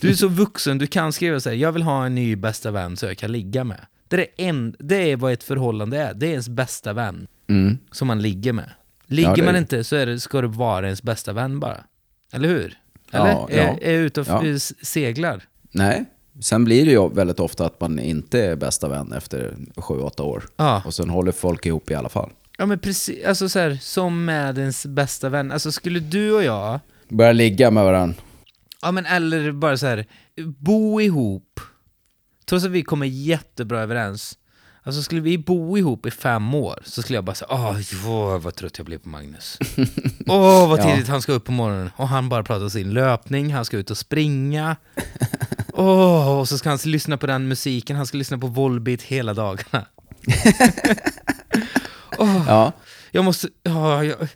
[0.00, 2.70] Du är så vuxen, du kan skriva så här, jag vill ha en ny bästa
[2.70, 3.80] vän så jag kan ligga med.
[4.08, 7.78] Det är, en, det är vad ett förhållande är, det är ens bästa vän Mm.
[7.92, 8.70] som man ligger med.
[9.06, 11.84] Ligger Ja, man inte så det, ska det vara ens bästa vän bara.
[12.32, 12.78] Eller hur?
[13.12, 13.26] Eller?
[13.30, 13.76] Ja, är, ja.
[13.82, 14.42] är jag ute och Ja.
[14.82, 15.42] seglar?
[15.70, 16.04] Nej,
[16.40, 20.44] sen blir det ju väldigt ofta att man inte är bästa vän efter 7-8 år.
[20.56, 20.82] Ja.
[20.86, 22.30] Och sen håller folk ihop i alla fall.
[22.58, 25.52] Ja men precis, alltså så här, som med ens bästa vän.
[25.52, 28.14] Alltså skulle du och jag, Börjar ligga med varandra.
[28.82, 30.06] ja men eller bara så här,
[30.58, 31.60] bo ihop,
[32.44, 34.38] trots att vi kommer jättebra överens.
[34.86, 37.48] Alltså skulle vi bo ihop i fem år så skulle jag bara säga
[38.06, 39.58] åh vad trött jag blev på Magnus.
[40.26, 40.82] Åh vad Ja.
[40.84, 43.90] tidigt han ska upp på morgonen och han bara pratar sin löpning, han ska ut
[43.90, 44.76] och springa.
[45.72, 49.34] Åh, och så ska han lyssna på den musiken, han ska lyssna på Volbeat hela
[49.34, 49.86] dagarna.
[52.18, 52.72] Ja.
[53.10, 54.28] Jag måste, ja, jag,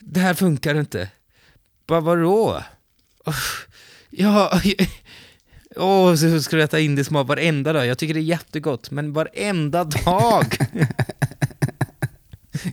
[0.00, 1.08] det här funkar inte.
[1.86, 2.62] Bara vadå?
[3.26, 3.34] Oh,
[4.10, 4.60] ja,
[5.76, 7.86] åh, oh, så ska du äta indisk mat varenda dag.
[7.86, 10.44] Jag tycker det är jättegott, men varenda dag.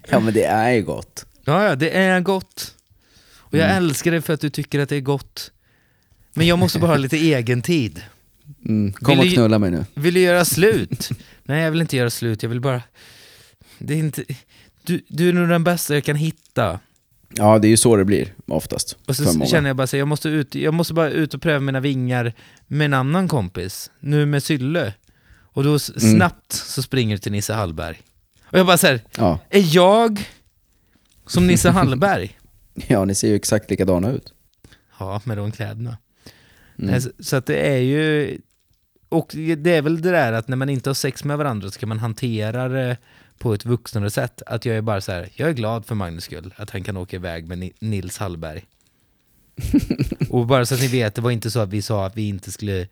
[0.09, 1.25] ja, men det är ju gott.
[1.45, 2.75] Ja, ja, det är gott.
[3.37, 3.77] Och jag Mm.
[3.77, 5.51] älskar det för att du tycker att det är gott.
[6.33, 8.01] Men jag måste bara ha lite egen tid.
[8.65, 8.93] Mm.
[8.93, 9.85] Kom Vill och knulla mig nu.
[9.93, 11.09] Vill du göra slut?
[11.43, 12.43] Nej, jag vill inte göra slut.
[12.43, 12.81] Jag vill bara...
[13.77, 14.23] Det är inte...
[14.83, 16.79] Du, du är nog den bästa jag kan hitta.
[17.35, 18.97] Ja, det är ju så det blir oftast.
[19.07, 21.59] Och så känner jag bara så jag måste, ut, jag måste bara ut och pröva
[21.59, 22.33] mina vingar
[22.67, 23.91] med en annan kompis.
[23.99, 24.93] Nu med Sylle.
[25.53, 25.79] Och då Mm.
[25.79, 28.01] snabbt så springer du till Nisse Hallberg.
[28.45, 29.39] Och jag bara så här, Ja.
[29.49, 30.29] är jag
[31.25, 32.37] som Nisse Hallberg?
[32.87, 34.33] ja, ni ser ju exakt likadana ut.
[34.99, 35.97] Ja, med de kläderna.
[36.79, 37.01] Mm.
[37.19, 38.37] Så att det är ju...
[39.09, 41.79] Och det är väl det där att när man inte har sex med varandra så
[41.79, 42.97] kan man hantera det
[43.41, 44.41] på ett vuxnare sätt.
[44.45, 46.97] Att jag är bara så här, jag är glad för Magnus skull, att han kan
[46.97, 48.65] åka iväg med Ni- Nils Hallberg.
[50.29, 52.27] och bara så att ni vet, det var inte så att vi sa att vi
[52.29, 52.87] inte skulle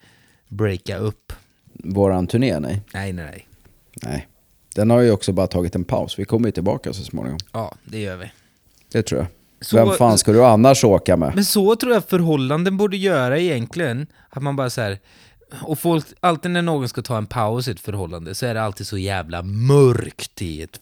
[0.47, 1.33] breaka upp.
[1.73, 2.81] Våran turné, nej.
[2.93, 3.47] Nej, nej, nej.
[4.03, 4.27] nej.
[4.75, 6.19] Den har ju också bara tagit en paus.
[6.19, 7.39] Vi kommer ju tillbaka så småningom.
[7.53, 8.31] Ja, det gör vi.
[8.91, 9.27] Det tror jag.
[9.61, 11.31] Så- Vem fan ska du annars åka med?
[11.35, 14.07] Men så tror jag förhållanden borde göra egentligen.
[14.29, 14.99] Att man bara så här,
[15.61, 18.61] och folk, alltid när någon ska ta en paus i ett förhållande så är det
[18.61, 20.79] alltid så jävla mörkt i ett,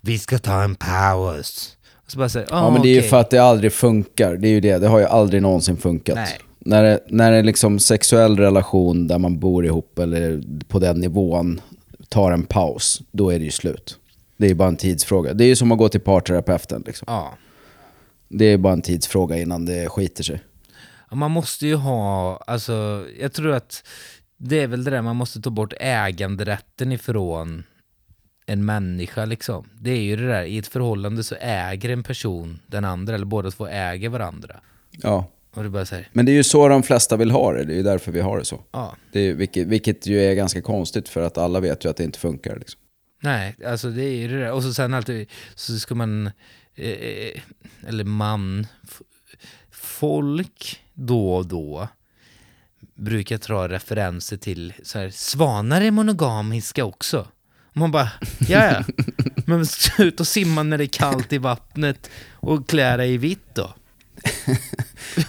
[0.00, 1.76] vi ska ta en paus.
[2.04, 3.10] Och så bara här, Ja men det är ju okej.
[3.10, 4.36] för att det aldrig funkar.
[4.36, 4.78] Det är ju det.
[4.78, 6.14] Det har ju aldrig någonsin funkat.
[6.16, 6.38] Nej.
[6.58, 11.00] När det, när det är liksom sexuell relation där man bor ihop eller på den
[11.00, 11.60] nivån
[12.08, 13.98] tar en paus, då är det ju slut.
[14.36, 15.34] Det är ju bara en tidsfråga.
[15.34, 16.82] Det är ju som att gå till parterapeuten.
[16.86, 17.04] Liksom.
[17.08, 17.32] Ja.
[18.28, 20.40] Det är bara en tidsfråga innan det skiter sig.
[21.12, 23.86] Man måste ju ha, alltså, jag tror att
[24.36, 27.64] det är väl det där, man måste ta bort äganderätten ifrån
[28.46, 29.68] en människa liksom.
[29.80, 33.26] Det är ju det där, i ett förhållande så äger en person den andra, eller
[33.26, 34.60] båda två äger varandra.
[34.90, 35.30] Ja.
[35.54, 37.64] Och det bara så här, Men det är ju så de flesta vill ha det.
[37.64, 38.62] Det är ju därför vi har det så.
[38.72, 38.96] ja.
[39.12, 42.04] Det är, vilket, vilket ju är ganska konstigt för att alla vet ju att det
[42.04, 42.56] inte funkar.
[42.56, 42.80] Liksom.
[43.22, 44.52] Nej, alltså det är ju det där.
[44.52, 46.26] Och så sen alltid så ska man,
[46.74, 47.40] eh,
[47.88, 48.66] eller man,
[49.70, 51.88] folk då och då
[52.94, 57.28] brukar dra referenser till så här, svanar är monogamiska också.
[57.60, 58.10] Och man bara,
[58.48, 58.84] ja ja,
[59.46, 59.66] men
[59.98, 63.74] ut och simma när det är kallt i vattnet och klä dig i vitt då.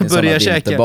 [0.09, 0.77] Börja käka,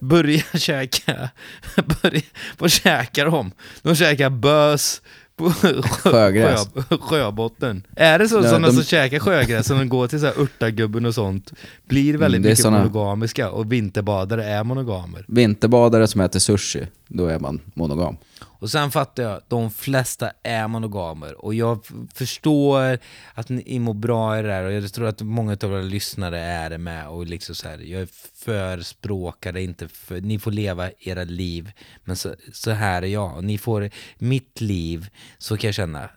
[0.00, 1.30] börja käka,
[2.02, 2.22] börja,
[2.58, 3.52] vad käkar de?
[3.82, 5.02] De käkar bös
[5.36, 5.50] på
[6.02, 6.68] Sjögräs.
[6.88, 7.82] sjö, sjöbotten.
[7.96, 11.06] Är det så Nej, sådana de- som käkar sjögräs, som går till så här urtagubben
[11.06, 11.52] och sånt,
[11.88, 15.24] blir väldigt Mm, mycket såna- monogamiska och vinterbadare är monogamer.
[15.28, 18.16] Vinterbadare som äter sushi, då är man monogam.
[18.42, 22.98] Och sen fattar jag, de flesta är monogamer och jag förstår
[23.34, 26.38] att ni mår bra i det här och jag tror att många av våra lyssnare
[26.40, 31.24] är det med och liksom så här, jag förespråkar inte för, ni får leva era
[31.24, 31.72] liv
[32.04, 36.10] men så, så här är jag och ni får mitt liv så kan jag känna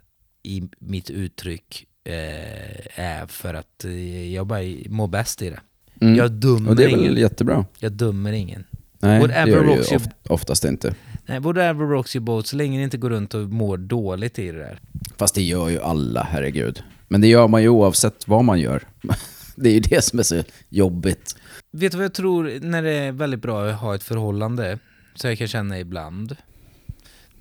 [0.44, 5.60] i mitt uttryck eh, är för att eh, jag bara mår bäst i det.
[6.02, 6.16] Mm.
[6.16, 7.18] Jag dömer Och det är väl ingen.
[7.18, 7.66] jättebra.
[7.80, 8.64] Jag dömer ingen.
[9.00, 10.94] Nej, Whatever det gör det ju of, oftast inte.
[11.26, 14.52] Nej, whatever rocks your boat så länge ni inte går runt och mår dåligt i
[14.52, 14.80] det där.
[15.18, 16.84] Fast det gör ju alla, herregud.
[17.08, 18.84] Men det gör man ju oavsett vad man gör.
[19.62, 21.36] Det är ju det som är så jobbigt.
[21.72, 24.80] Vet du vad jag tror när det är väldigt bra att ha ett förhållande?
[25.16, 26.36] Så jag kan känna ibland.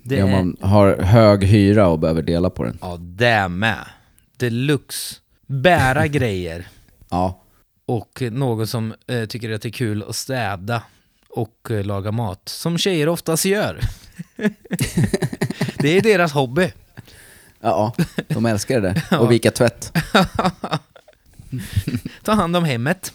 [0.03, 2.77] Det om är, man har hög hyra och behöver dela på den.
[2.81, 3.85] Ja, det med.
[4.37, 5.15] Deluxe.
[5.47, 6.67] Bära grejer.
[7.09, 7.43] Ja.
[7.85, 10.83] Och någon som eh, tycker att det är kul att städa
[11.29, 12.49] och eh, laga mat.
[12.49, 13.79] Som tjejer oftast gör.
[15.77, 16.71] det är deras hobby.
[17.61, 17.93] Ja,
[18.27, 19.03] de älskar det.
[19.19, 19.93] Och vika tvätt.
[22.23, 23.13] Ta hand om hemmet.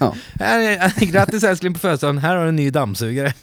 [0.00, 0.14] Ja.
[1.00, 3.34] Grattis älskling på födelsedagen, här har du en ny dammsugare.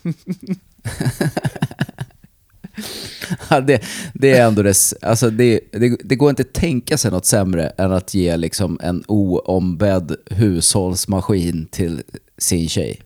[3.49, 7.11] Ja, det, det är ändå det, alltså det, det, det går inte att tänka sig
[7.11, 12.03] något sämre än att ge liksom en oombedd hushållsmaskin till
[12.37, 13.01] sin tjej.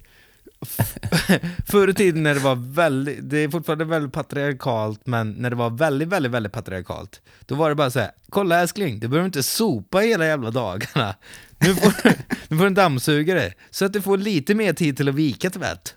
[1.67, 5.55] Förr i tiden när det var väldigt, det är fortfarande väldigt patriarkalt, men när det
[5.55, 9.25] var väldigt, väldigt, väldigt patriarkalt, då var det bara så här: kolla älskling, du behöver
[9.25, 11.15] inte sopa hela jävla dagarna.
[11.57, 11.93] Nu får,
[12.47, 15.49] nu får du en dammsugare, så att du får lite mer tid till att vika
[15.49, 15.95] tvätt.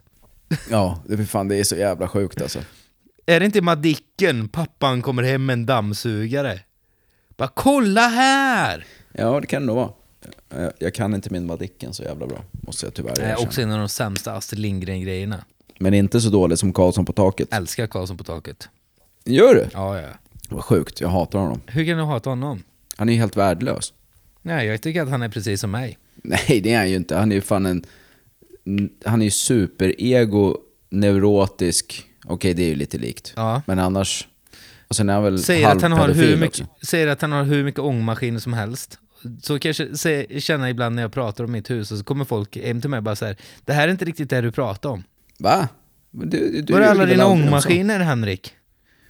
[0.70, 2.58] Ja, det, för fan, det är så jävla sjukt alltså.
[3.26, 6.60] Är det inte Madicken pappan kommer hem med en dammsugare?
[7.36, 8.86] Bara kolla här!
[9.12, 9.92] Ja, det kan det nog vara.
[10.48, 13.36] Jag- Jag kan inte min Madicken så jävla bra, måste jag tyvärr erkänna.
[13.36, 15.44] också en av de sämsta Astrid Lindgren-grejerna.
[15.78, 17.48] Men inte så dålig som Karlsson på taket.
[17.52, 18.68] Älskar Karlsson på taket.
[19.24, 19.66] Gör du?
[19.72, 20.08] Ja, ja.
[20.48, 21.60] Vad sjukt, jag hatar honom.
[21.66, 22.62] Hur kan du hata honom?
[22.96, 23.92] Han är ju helt värdelös.
[24.42, 25.98] Nej, jag tycker att han är precis som mig.
[26.14, 27.16] Nej, det är han ju inte.
[27.16, 27.84] Han är ju fan en...
[29.04, 30.56] Han är ju superego,
[30.90, 32.04] neurotisk.
[32.26, 33.32] Okej, det är ju lite likt.
[33.36, 33.62] Ja.
[33.66, 34.28] Men annars...
[34.88, 36.86] Och sen är han väl Säger att, han har hur mycket, också.
[36.86, 38.98] säger att han har hur mycket ångmaskiner som helst.
[39.42, 42.56] Så kanske se, känna ibland när jag pratar om mitt hus och så kommer folk
[42.56, 44.90] hem till mig och bara så här, det här är inte riktigt det du pratar
[44.90, 45.04] om.
[45.38, 45.68] Va?
[46.10, 48.54] Du, du Var är alla dina om ångmaskiner Henrik?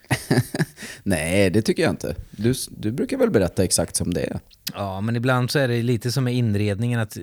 [1.03, 2.15] Nej, det tycker jag inte.
[2.31, 4.41] Du, du brukar väl berätta exakt som det är?
[4.75, 7.17] Ja, men ibland så är det lite som med inredningen att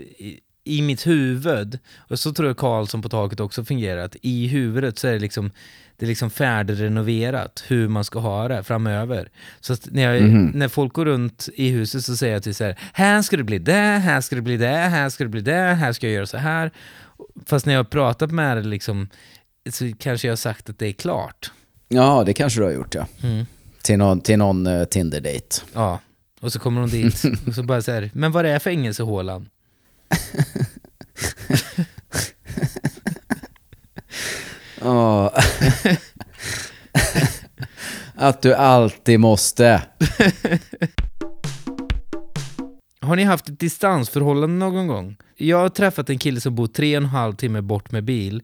[0.63, 4.99] i, mitt huvud, och så tror jag Karlsson på taket också fungerar, att i huvudet
[4.99, 5.51] så är det liksom
[6.01, 9.29] det är liksom färdigrenoverat hur man ska ha det framöver.
[9.59, 10.23] Så när, jag,
[10.55, 13.43] när folk går runt i huset så säger jag till så här, här ska det
[13.43, 16.13] bli det, här ska det bli det, här ska det bli det, här ska jag
[16.13, 16.71] göra så här.
[17.45, 19.09] Fast när jag har pratat med det liksom,
[19.69, 21.51] så kanske jag har sagt att det är klart.
[21.87, 23.07] Ja, det kanske du har gjort ja.
[23.23, 23.45] Mm.
[23.81, 25.61] Till någon, till någon uh, Tinder-date.
[25.73, 25.99] Ja,
[26.39, 29.49] och så kommer de dit och så bara så här, men vad är fängelsehålan?
[34.81, 35.33] Ja.
[38.15, 39.81] Att du alltid måste.
[43.01, 45.17] Har ni haft ett distansförhållande någon gång?
[45.35, 48.43] Jag har träffat en kille som bor tre och en halv timme bort med bil.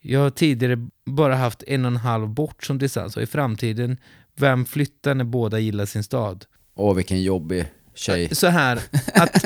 [0.00, 3.96] Jag har tidigare bara haft en och en halv bort som distans och i framtiden,
[4.36, 6.44] vem flyttar när båda gillar sin stad?
[6.74, 8.34] Åh, vilken jobbig tjej.
[8.34, 8.80] Så här,
[9.14, 9.44] att,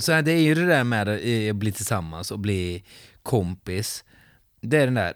[0.00, 2.84] så här, det är ju det där med eh, att bli tillsammans och bli
[3.22, 4.04] kompis.
[4.60, 5.14] Det är den där,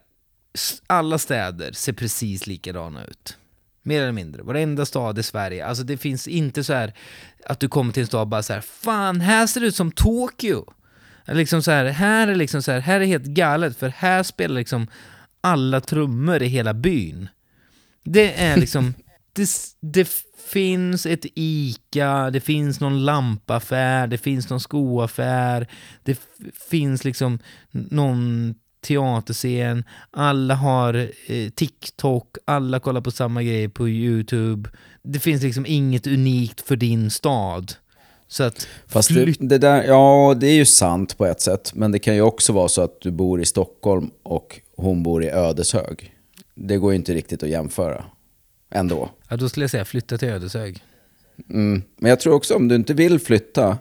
[0.87, 3.39] alla städer ser precis likadana ut.
[3.83, 4.43] Mer eller mindre.
[4.43, 5.67] Varenda stad i Sverige.
[5.67, 6.95] Alltså det finns inte så här
[7.47, 9.77] att du kommer till en stad och bara så här, fan här ser det ut
[9.77, 10.73] som Tokyo.
[11.27, 14.55] Liksom så här, här är liksom så här, här är helt galet för här spelar
[14.55, 14.87] liksom
[15.41, 17.29] alla trummor i hela byn.
[18.05, 18.95] Det är liksom,
[19.35, 19.49] det,
[19.81, 20.09] det
[20.47, 25.69] finns ett ICA, det finns någon lampaffär, det finns någon skoaffär,
[26.03, 26.19] det
[26.71, 27.39] finns liksom
[27.71, 28.55] någon
[28.87, 30.95] teaterscen, alla har
[31.27, 34.71] eh, TikTok, alla kollar på samma grejer på YouTube.
[35.03, 37.73] Det finns liksom inget unikt för din stad.
[38.29, 41.73] Så att Fast det, det där, ja det är ju sant på ett sätt.
[41.75, 45.25] Men det kan ju också vara så att du bor i Stockholm och hon bor
[45.25, 46.15] i Ödeshög.
[46.55, 48.05] Det går ju inte riktigt att jämföra.
[48.75, 49.11] Ändå.
[49.29, 50.83] ja, då skulle jag säga flytta till Ödeshög.
[51.51, 51.83] Mm.
[51.97, 53.79] Men jag tror också om du inte vill flytta.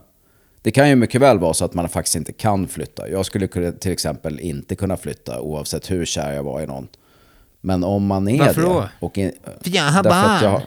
[0.61, 3.09] Det kan ju mycket väl vara så att man faktiskt inte kan flytta.
[3.09, 6.87] Jag skulle till exempel inte kunna flytta oavsett hur kär jag var i någon.
[7.61, 8.67] Men om man är Varför det.
[8.67, 8.89] då?
[8.99, 10.43] Och in, För jag har barn.
[10.43, 10.61] jag,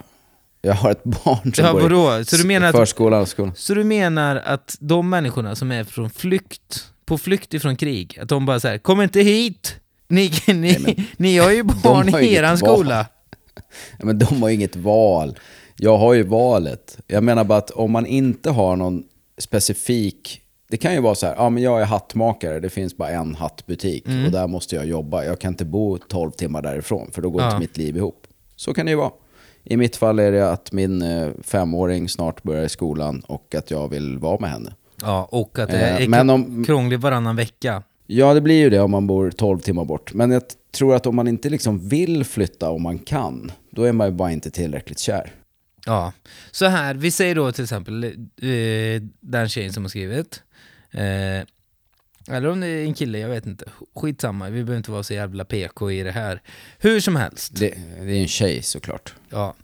[0.63, 3.53] jag har ett barn som Ja, går i Så du menar förskolan och skolan.
[3.57, 8.29] Så du menar att de människorna som är från flykt, på flykt ifrån krig, att
[8.29, 9.77] de bara säger kom inte hit!
[10.09, 13.07] Ni, ni, ni har ju barn har i eran skola.
[14.03, 15.39] Men de har ju inget val.
[15.77, 16.99] Jag har ju valet.
[17.07, 19.05] Jag menar bara att om man inte har någon
[19.39, 20.41] specifik...
[20.69, 23.35] Det kan ju vara så här, ja men jag är hattmakare, det finns bara en
[23.35, 24.25] hattbutik Mm.
[24.27, 25.25] och där måste jag jobba.
[25.25, 27.47] Jag kan inte bo 12 timmar därifrån för då går Ja.
[27.49, 28.27] inte mitt liv ihop.
[28.57, 29.11] Så kan det ju vara.
[29.65, 33.71] I mitt fall är det att min eh, femåring snart börjar i skolan och att
[33.71, 34.75] jag vill vara med henne.
[35.03, 37.83] Ja, och att det Eh, är om- krångligt varannan vecka.
[38.07, 40.15] Ja, det blir ju det om man bor 12 timmar bort.
[40.15, 40.43] Men jag
[40.77, 44.13] tror att om man inte liksom vill flytta om man kan, då är man ju
[44.13, 45.33] bara inte tillräckligt kär.
[45.87, 46.13] Ja,
[46.51, 50.43] så här, vi säger då till exempel eh, den tjejen som har skrivit.
[50.91, 51.47] Eh,
[52.29, 53.65] eller om det är en kille, jag vet inte.
[53.95, 56.43] Skitsamma, vi behöver inte vara så jävla PK i det här.
[56.79, 57.53] Hur som helst.
[57.57, 59.15] Det, det är en tjej såklart.
[59.31, 59.55] Ja.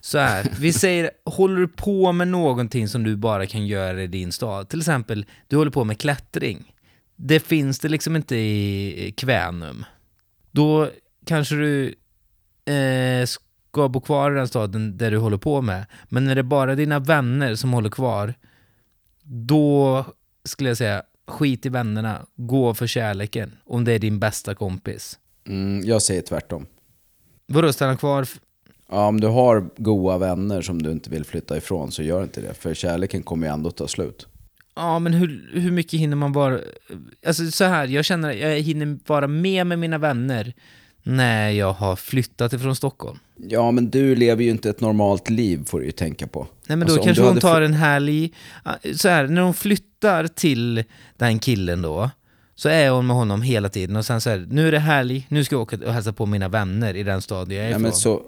[0.00, 4.06] Så här, vi säger, håller du på med någonting som du bara kan göra i
[4.06, 4.68] din stad?
[4.68, 6.72] Till exempel, du håller på med klättring.
[7.16, 9.84] Det finns det liksom inte i Kvänum.
[10.54, 10.90] Då
[11.26, 11.94] kanske du
[12.74, 15.86] eh, ska bo kvar i den staden där du håller på med.
[16.08, 18.34] Men när det är bara dina vänner som håller kvar,
[19.22, 20.04] då
[20.44, 23.52] skulle jag säga, skit i vännerna, gå för kärleken.
[23.64, 25.18] Om det är din bästa kompis.
[25.46, 26.66] Mm, jag säger tvärtom.
[27.46, 28.28] Vadå, stanna kvar?
[28.88, 32.40] Ja, om du har goda vänner som du inte vill flytta ifrån så gör inte
[32.40, 32.54] det.
[32.54, 34.26] För kärleken kommer ju ändå ta slut.
[34.76, 36.58] Ja, men hur, hur mycket hinner man vara...
[37.26, 40.52] Alltså så här, jag känner att jag hinner vara med med mina vänner
[41.02, 43.18] när jag har flyttat ifrån Stockholm.
[43.48, 46.46] Ja, men du lever ju inte ett normalt liv får du ju tänka på.
[46.66, 48.32] Nej, men Alltså, då kanske hon tar en helg...
[48.96, 50.84] Så här, när hon flyttar till
[51.16, 52.10] den killen då,
[52.54, 55.26] så är hon med honom hela tiden och sen så här, nu är det helg,
[55.28, 57.68] nu ska jag åka och hälsa på mina vänner i den stad jag är Ja,
[57.70, 57.82] ifrån.
[57.82, 58.22] men så,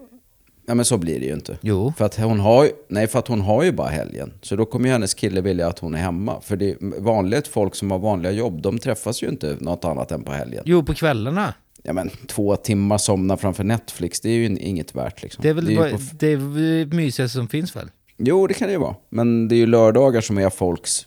[0.66, 1.58] ja, men så blir det ju inte.
[1.60, 1.92] Jo.
[1.98, 4.32] För att hon har nej, för att hon har ju bara helgen.
[4.42, 6.40] Så då kommer ju hennes kille vilja att hon är hemma.
[6.40, 10.12] För det är vanligt folk som har vanliga jobb, de träffas ju inte något annat
[10.12, 10.62] än på helgen.
[10.66, 11.54] Jo, på kvällarna.
[11.82, 15.42] Ja men två timmar somna framför Netflix, det är ju inget värt liksom.
[15.42, 16.54] Det är väl bara, på- det är väl
[16.90, 17.90] det mysigaste som finns väl?
[18.18, 18.94] Jo, det kan det ju vara.
[19.08, 21.06] Men det är ju lördagar som är folks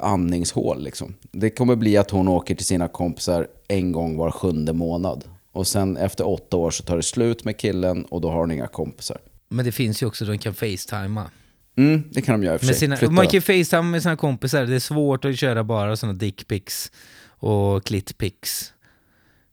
[0.00, 0.82] andningshål.
[0.84, 1.14] Liksom.
[1.32, 5.24] Det kommer bli att hon åker till sina kompisar en gång var sjunde månad.
[5.60, 8.50] Och sen efter åtta år så tar det slut med killen och då har hon
[8.50, 9.18] inga kompisar.
[9.48, 11.30] Men det finns ju också, de kan facetima.
[11.76, 12.76] Mm, det kan de göra i och för sig.
[12.76, 16.18] sina, Flytta man kan facetima med sina kompisar, det är svårt att köra bara sådana
[16.18, 16.92] dickpics
[17.26, 18.72] och klittpics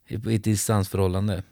[0.08, 1.42] i, ett distansförhållande.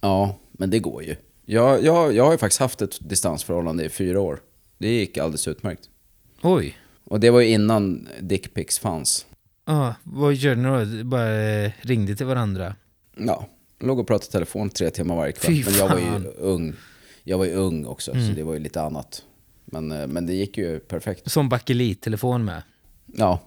[0.00, 1.16] Ja, men det går ju.
[1.46, 4.40] Jag, jag, jag har ju faktiskt haft ett distansförhållande i fyra år.
[4.78, 5.82] Det gick alldeles utmärkt.
[6.42, 6.76] Oj.
[7.04, 9.26] Och det var ju innan dickpics fanns.
[9.64, 11.04] Ah, vad gör ni då?
[11.04, 12.74] Bara eh, ringde till varandra?
[13.16, 13.48] Ja,
[13.82, 15.62] låg och pratade i telefon tre timmar varje kväll.
[15.64, 16.06] Men jag var ju.
[16.06, 16.26] Mm.
[16.38, 16.72] ung.
[17.24, 19.22] Jag var ju ung också, så det var ju lite annat.
[19.64, 21.30] Men, eh, men det gick ju perfekt.
[21.30, 22.62] Som bakelittelefon med.
[23.06, 23.40] Ja,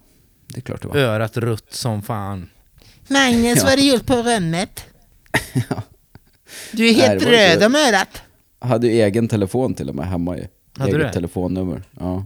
[0.48, 0.96] det är klart det var.
[0.98, 2.50] Örat rött som fan.
[3.08, 3.64] Magnus, Ja.
[3.64, 4.86] vad har du gjort på rummet?
[6.72, 8.22] Du är Nej, helt inte- röd om örat.
[8.60, 10.48] Jag hade ju egen telefon till och med hemma ju.
[10.78, 11.14] Hade Eget du det?
[11.14, 11.84] telefonnummer.
[12.00, 12.26] Ja.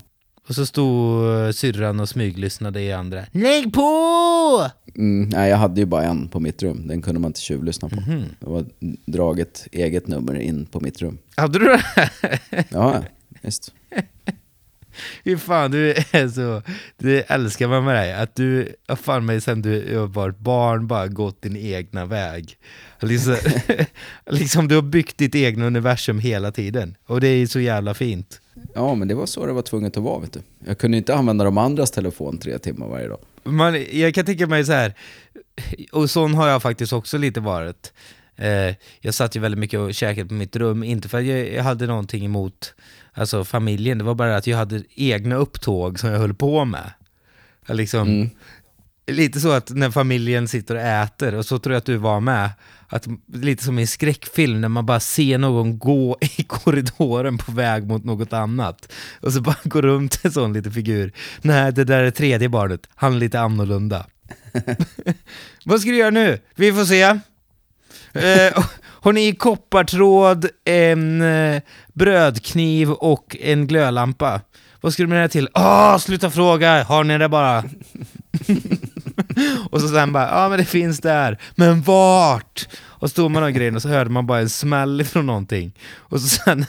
[0.50, 3.26] Och så stod eh, syrran och smyglyssnade i andra.
[3.32, 4.70] Lägg på!
[4.96, 6.88] Mm, nej, jag hade ju bara en på mitt rum.
[6.88, 7.96] Den kunde man inte tjuvlyssna på.
[7.96, 8.24] Mhm.
[8.40, 8.66] Det var
[9.06, 11.18] draget eget nummer in på mitt rum.
[11.36, 12.10] Hade du det?
[12.70, 13.04] Ja,
[13.42, 13.74] visst.
[15.24, 16.62] Hur fan, du är så...
[16.98, 18.14] Det älskar man med dig.
[18.14, 22.58] Att du, fan mig sen du var barn, bara gått din egna väg.
[23.02, 23.38] Liksom,
[24.30, 26.96] liksom du har byggt ditt egna universum hela tiden.
[27.06, 28.42] Och det är så jävla fint.
[28.74, 30.40] Ja, men det var så det var tvunget att vara, vet du.
[30.66, 33.20] Jag kunde inte använda de andras telefon tre timmar varje dag.
[33.44, 34.94] Man, jag kan tänka mig så här,
[35.92, 37.94] och sån har jag faktiskt också lite varit.
[38.36, 41.54] Eh, jag satt ju väldigt mycket och käkade på mitt rum, inte för att jag,
[41.54, 42.74] jag hade någonting emot
[43.14, 46.92] alltså, familjen, det var bara att jag hade egna upptåg som jag höll på med.
[47.68, 48.30] Jag liksom, Mm.
[49.10, 52.20] Lite så att när familjen sitter och äter, och så tror jag att du var
[52.20, 52.50] med,
[52.88, 57.52] att lite som i en skräckfilm när man bara ser någon gå i korridoren på
[57.52, 58.92] väg mot något annat.
[59.22, 61.12] Och så bara går runt en sån liten figur.
[61.42, 64.06] Nej, det där är tredje barnet, han är lite annorlunda.
[65.66, 66.40] Vad ska du göra nu?
[66.56, 67.02] Vi får se.
[68.14, 71.62] Eh, har ni koppartråd, en eh,
[71.94, 74.42] brödkniv och en glödlampa?
[74.82, 75.50] Vad ska du med det här till?
[75.54, 76.84] Åh, sluta fråga!
[76.84, 77.64] Har ni det bara?
[79.72, 81.42] och så sen bara, ja men det finns där.
[81.56, 82.68] Men vart?
[82.82, 85.76] Och så stod man och grejen och så hörde man bara en smäll från någonting.
[85.96, 86.66] Och så sen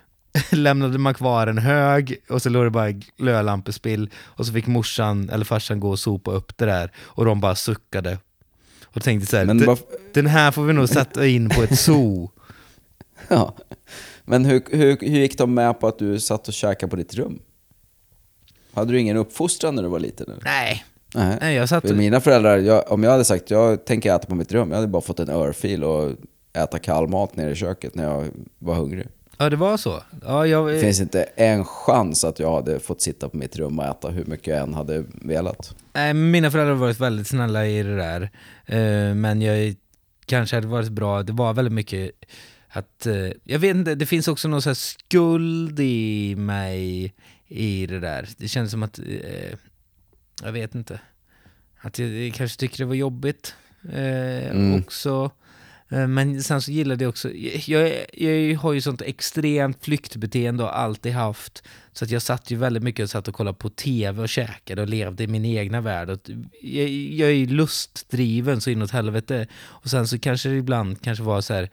[0.50, 5.30] lämnade man kvar en hög och så låg det bara glödlampespill och så fick morsan
[5.30, 8.18] eller farsan gå och sopa upp det där och de bara suckade.
[8.84, 9.78] Och tänkte så här, Men "Den- vad-
[10.14, 12.30] den här får vi nog sätta in på ett zoo.
[13.28, 13.54] Ja.
[14.24, 17.14] Men hur, hur, hur gick de med på att du satt och käkade på ditt
[17.14, 17.38] rum?
[18.74, 20.26] Hade du ingen uppfostran när du var liten?
[20.30, 20.42] Eller?
[20.44, 20.84] Nej,
[21.14, 21.38] Nej.
[21.40, 21.88] nej jag satt...
[21.88, 24.76] För mina föräldrar, jag, om jag hade sagt jag tänker äta på mitt rum, jag
[24.76, 26.10] hade bara fått en örfil och
[26.52, 29.06] äta kall mat nere i köket när jag var hungrig.
[29.38, 30.02] Ja det var så.
[30.22, 30.68] Ja, jag...
[30.72, 34.08] Det finns inte en chans att jag hade fått sitta på mitt rum och äta
[34.08, 35.74] hur mycket jag än hade velat.
[35.92, 38.22] Nej, mina föräldrar har varit väldigt snälla i det där.
[38.66, 39.74] Eh, men jag
[40.26, 42.10] kanske hade varit bra, det var väldigt mycket
[42.68, 47.14] att, eh, jag vet inte, det finns också någon så skuld i mig
[47.48, 48.28] i det där.
[48.36, 49.58] Det känns som att, eh,
[50.42, 51.00] jag vet inte,
[51.80, 53.54] att jag, jag kanske tycker det var jobbigt
[53.92, 54.80] eh, Mm.
[54.80, 55.30] också.
[55.88, 60.62] Eh, Men sen så gillade jag också, jag, jag, jag har ju sånt extremt flyktbeteende
[60.64, 61.62] och alltid haft.
[61.92, 64.82] Så att jag satt ju väldigt mycket och satt och kollade på tv och käkade
[64.82, 66.10] och levde i min egna värld.
[66.10, 66.20] Och
[66.62, 69.46] jag, jag är ju lustdriven så inåt helvete.
[69.56, 71.70] Och sen så kanske det ibland kanske var så här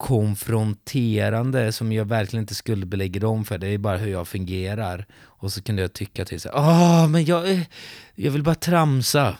[0.00, 3.58] konfronterande som jag verkligen inte skuldbelägger dem för.
[3.58, 5.06] Det är bara hur jag fungerar.
[5.22, 7.60] Och så kunde jag tycka till så åh men jag,
[8.14, 9.36] jag vill bara tramsa.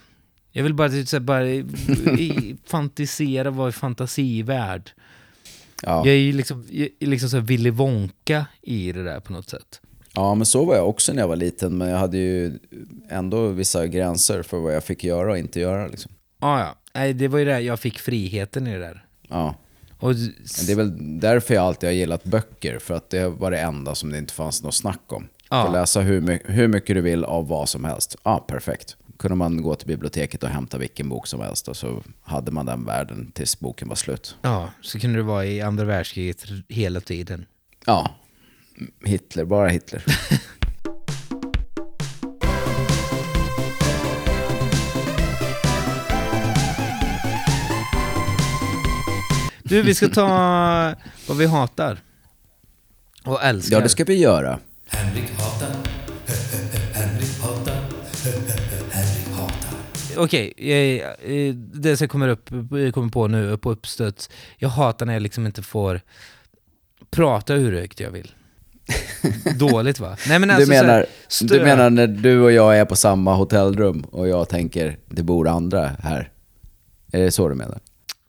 [0.53, 4.91] Jag vill bara, typ så här, bara i, fantisera, vara i fantasivärld.
[5.83, 5.97] Ja.
[6.07, 9.49] Jag är ju liksom, jag liksom så här Willy Wonka i det där på något
[9.49, 9.81] sätt.
[10.15, 12.59] ja, men så var jag också när jag var liten, men jag hade ju
[13.09, 15.87] ändå vissa gränser för vad jag fick göra och inte göra.
[15.87, 16.13] Liksom.
[16.39, 19.05] Ah, ja, Nej, det var ju där jag fick friheten i det där.
[19.29, 19.55] Ja.
[20.01, 20.15] Och,
[20.67, 23.95] det är väl därför jag alltid har gillat böcker, för att det var det enda
[23.95, 25.29] som det inte fanns något snack om.
[25.51, 25.67] Ja.
[25.67, 28.17] Få läsa hur, my- hur mycket du vill av vad som helst.
[28.23, 28.97] Ja, perfekt.
[29.19, 32.67] kunde man gå till biblioteket och hämta vilken bok som helst och så hade man
[32.67, 34.37] den världen tills boken var slut.
[34.43, 37.45] ja, så kunde det vara i andra världskriget hela tiden.
[37.87, 38.11] Ja,
[39.05, 40.05] Hitler, bara Hitler.
[49.71, 50.95] Du, vi ska ta
[51.29, 51.99] vad vi hatar.
[53.25, 53.77] Och älskar.
[53.77, 54.59] Ja, det ska vi göra.
[60.17, 64.31] Okej, eh, eh, det som kommer upp, eh, kommer på nu på uppstöts.
[64.57, 66.01] Jag hatar när jag liksom inte får
[67.11, 68.31] prata hur högt jag vill.
[69.59, 70.17] dåligt va?
[70.29, 72.85] Nej men alltså du, så här, menar, stö- du menar när du och jag är
[72.85, 76.31] på samma hotellrum och jag tänker det bor andra här?
[77.13, 77.79] Är det så du menar?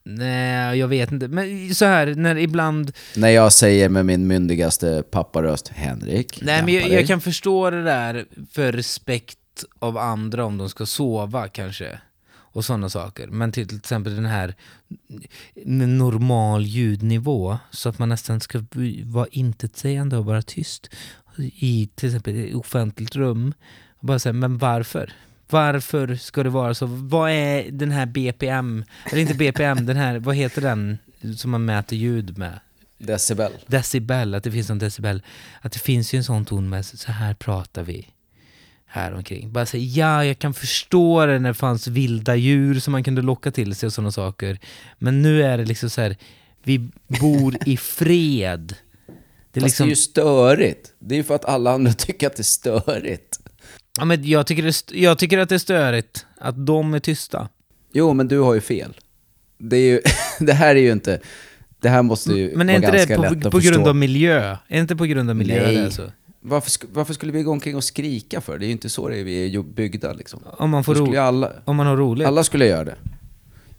[0.04, 1.28] Nej, jag vet inte.
[1.28, 2.92] Men så här, när ibland...
[3.16, 7.84] När jag säger med min myndigaste papparöst Henrik, Nej, men jag, jag kan förstå det
[7.84, 9.38] där för respekt
[9.80, 12.00] av andra om de ska sova kanske.
[12.54, 13.28] Och sådana saker.
[13.28, 14.56] Men till, till exempel den här
[15.66, 18.64] normal ljudnivå, så att man nästan ska
[19.04, 20.90] vara intetsägande och vara tyst
[21.38, 23.54] i till exempel offentligt rum.
[23.90, 25.14] Och bara säga, men varför?
[25.52, 26.86] Varför ska det vara så?
[26.86, 30.98] Vad är den här BPM, eller inte BPM, den här, vad heter den
[31.38, 32.60] som man mäter ljud med?
[32.98, 33.52] Decibel.
[33.68, 35.22] decibel, att det finns en decibel.
[35.62, 38.08] Att det finns ju en sån ton med så här pratar vi
[38.86, 39.52] här omkring.
[39.52, 43.22] Bara säga ja, jag kan förstå det när det fanns vilda djur som man kunde
[43.22, 44.60] locka till sig och sådana saker.
[44.98, 46.18] Men nu är det liksom så här,
[46.64, 48.76] vi bor i fred.
[49.52, 50.94] Det är Fast liksom, det är ju störigt.
[51.00, 53.41] Det är ju för att alla andra tycker att det är störigt.
[53.98, 57.50] Ja, men jag, tycker det, jag tycker att det är störigt att de är tysta.
[57.94, 58.94] Jo, men du har ju fel.
[59.58, 60.02] Det, är ju,
[60.46, 61.20] det här är ju inte...
[61.80, 63.74] Det här måste ju Men är vara inte det lätt på, på förstå.
[63.74, 64.58] grund av miljö?
[64.68, 65.76] Är inte på grund av miljö Nej.
[65.76, 66.04] det är så?
[66.42, 68.58] Varför, varför skulle vi gå omkring och skrika för?
[68.60, 70.40] Det är ju inte så det är, vi är byggda liksom.
[70.58, 72.28] Om man, får ro- alla, om man har roligt?
[72.28, 72.96] alla skulle göra det.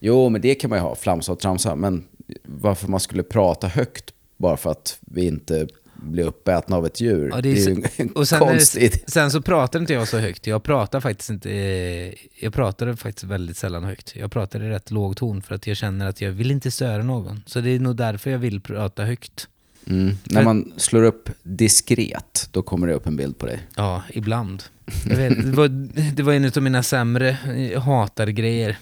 [0.00, 1.76] Jo, men det kan man ju ha, flamsa och tramsa.
[1.76, 2.04] Men
[2.44, 5.66] varför man skulle prata högt bara för att vi inte
[6.02, 7.30] blir uppätna av ett djur.
[7.34, 9.92] Ja, det, är ju så- en och sen, är konstig det, sen så pratar inte
[9.92, 10.46] jag så högt.
[10.46, 11.50] Jag pratar faktiskt inte...
[11.50, 14.12] eh, Jag pratar faktiskt väldigt sällan högt.
[14.16, 17.02] Jag pratar i rätt låg ton för att jag känner att jag vill inte störa
[17.02, 17.42] någon.
[17.46, 19.48] Så det är nog därför jag vill prata högt.
[19.86, 20.14] Mm.
[20.24, 23.60] När man slår upp diskret, då kommer det upp en bild på dig.
[23.76, 24.62] Ja, ibland.
[25.06, 25.68] Vet, det, var,
[26.14, 27.36] det var en av mina sämre
[27.70, 28.78] eh, hatargrejer.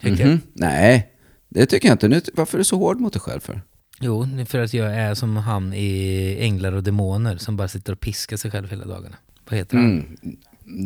[0.00, 0.20] Jag.
[0.20, 0.40] Mhm.
[0.52, 1.12] Nej,
[1.48, 2.08] det tycker jag inte.
[2.08, 3.62] Nu, varför är du så hård mot dig själv för?
[4.00, 8.00] Jo, för att jag är som han i Änglar och Demoner som bara sitter och
[8.00, 9.16] piskar sig själv hela dagarna.
[9.48, 9.86] Vad heter han?
[9.86, 10.36] Mm.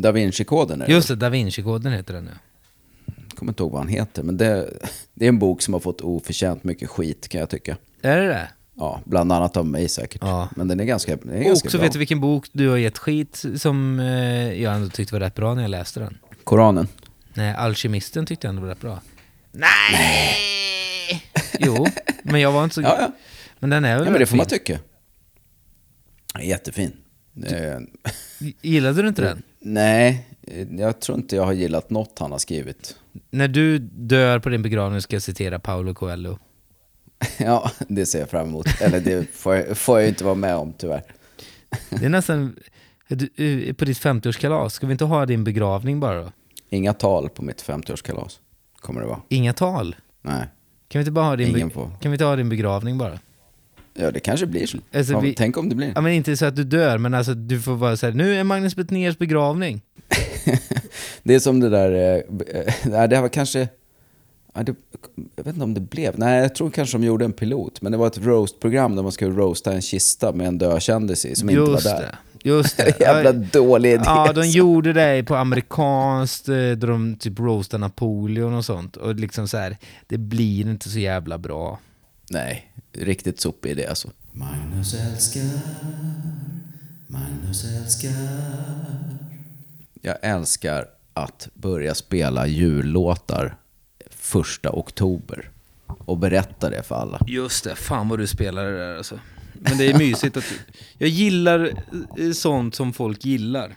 [0.01, 0.91] Da Vinci-koden är det.
[0.93, 2.39] Just det, Da Vinci-koden heter den ja.
[3.29, 4.69] Jag kommer inte ihåg vad han heter, men det,
[5.13, 7.77] det är en bok som har fått oförtjänt mycket skit kan jag tycka.
[8.01, 8.49] Är det det?
[8.77, 10.21] Ja, bland annat av mig säkert.
[10.21, 10.49] Ja.
[10.55, 11.83] Men den är ganska, den är Och ganska så bra.
[11.83, 15.35] vet du vilken bok du har gett skit som eh, jag ändå tyckte var rätt
[15.35, 16.17] bra när jag läste den.
[16.43, 16.87] Koranen.
[17.33, 18.99] Nej, Alkemisten tyckte jag ändå var rätt bra.
[19.51, 20.35] Nej!
[21.59, 21.85] Jo,
[22.23, 22.81] men jag var inte så...
[22.81, 23.11] Ja, ja.
[23.59, 24.59] Men den är väl ja men det får man fin.
[24.59, 24.79] tycka.
[26.41, 26.91] Jättefin.
[27.45, 27.77] Eh,
[28.61, 29.43] Gillade du inte den?
[29.59, 30.27] nej,
[30.69, 32.95] jag tror inte jag har gillat något han har skrivit.
[33.31, 36.37] När du dör på din begravning ska jag citera Paolo Coelho.
[37.37, 38.81] Ja, det ser jag fram emot.
[38.81, 41.03] Eller det får jag, får jag inte vara med om tyvärr.
[41.89, 42.55] Det är nästan...
[43.07, 43.29] Du,
[43.67, 46.31] eh, på ditt 50-årskalas, ska vi inte ha din begravning bara då?
[46.69, 48.39] Inga tal på mitt 50-årskalas
[48.75, 49.21] kommer det vara.
[49.29, 49.95] Inga tal?
[50.21, 50.47] Nej.
[50.87, 53.19] Kan vi inte bara ha din, Ingen kan vi inte ha din begravning bara?
[53.93, 54.77] Ja, det kanske blir så.
[54.93, 55.91] Alltså, Fan, vi- Tänk om det blir.
[55.95, 58.43] Ja men inte så att du dör, men alltså du får vara såhär, nu är
[58.43, 59.81] Magnus Betnérs begravning.
[61.23, 62.15] Det är som det där, eh,
[62.59, 63.67] eh, nej, det här var kanske,
[64.53, 64.75] ja, det,
[65.35, 67.91] jag vet inte om det blev, nej jag tror kanske de gjorde en pilot, men
[67.91, 71.35] det var ett roast-program där man skulle roasta en kista med en död kändis i
[71.35, 71.99] som inte var där.
[72.01, 72.15] det,
[72.45, 72.99] just det.
[72.99, 74.03] Jävla dålig idé.
[74.05, 78.97] Ja, de gjorde det på amerikanskt, eh, då de typ roastade Napoleon och sånt.
[78.97, 79.77] Och liksom så här,
[80.07, 81.79] det blir inte så jävla bra.
[82.29, 84.09] Nej, riktigt sopig idé alltså.
[84.31, 85.43] Magnus älskar,
[87.07, 88.11] Magnus älskar.
[90.01, 93.55] Jag älskar att börja spela jullåtar
[94.09, 95.49] första oktober
[95.87, 97.19] och berätta det för alla.
[97.27, 99.19] Just det, fan vad du spelar det där alltså.
[99.69, 100.43] Men det är mysigt att.
[100.97, 101.71] Jag gillar
[102.17, 103.75] eh, sånt som folk gillar.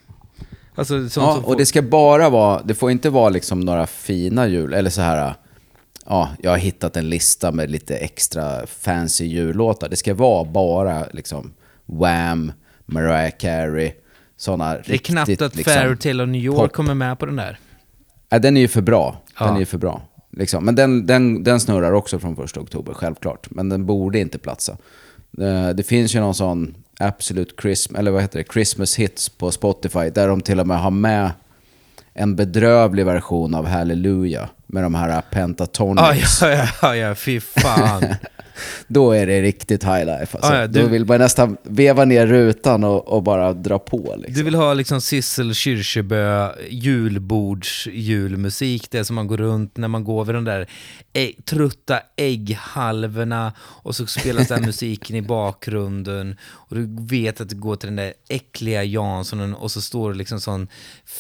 [0.75, 1.59] Alltså sånt Ja, som och folk...
[1.59, 5.35] det ska bara vara, det får inte vara liksom några fina jul, eller så här,
[6.07, 9.89] ja, jag har hittat en lista med lite extra fancy jullåtar.
[9.89, 11.53] Det ska vara bara liksom
[11.87, 12.53] Wham,
[12.87, 13.93] Mariah Carey,
[14.37, 16.73] sådana Det är knappt riktigt, att liksom, Fairytale of New York pop.
[16.73, 17.59] kommer med på den där.
[18.29, 19.23] Ja, den är ju för bra.
[19.39, 19.55] Den Ja.
[19.55, 20.03] är ju för bra.
[20.33, 20.65] Liksom.
[20.65, 23.47] Men den, den, den snurrar också från första oktober, självklart.
[23.51, 24.77] Men den borde inte platsa.
[25.41, 29.51] Eh, Det finns ju någon sån Absolute Christmas, eller vad heter det, Christmas Hits på
[29.51, 31.31] Spotify, där de till och med har med
[32.15, 36.43] en bedrövlig version av Hallelujah med de här Pentatonics.
[36.43, 38.03] ja, ja, ja, ja, fy fan.
[38.89, 40.37] Då är det riktigt high life.
[40.39, 40.53] Alltså.
[40.53, 44.15] Ja, ja, du- Då vill man nästan veva ner rutan och, och bara dra på.
[44.17, 44.35] Liksom.
[44.35, 50.05] Du vill ha liksom Sissel Kyrkjebø julbords julmusik, det som man går runt när man
[50.05, 50.67] går vid de där
[51.13, 57.57] ä- trutta ägghalvorna och så spelas den musiken i bakgrunden och du vet att du
[57.57, 60.69] går till den där äckliga Janssonen och så står det liksom sån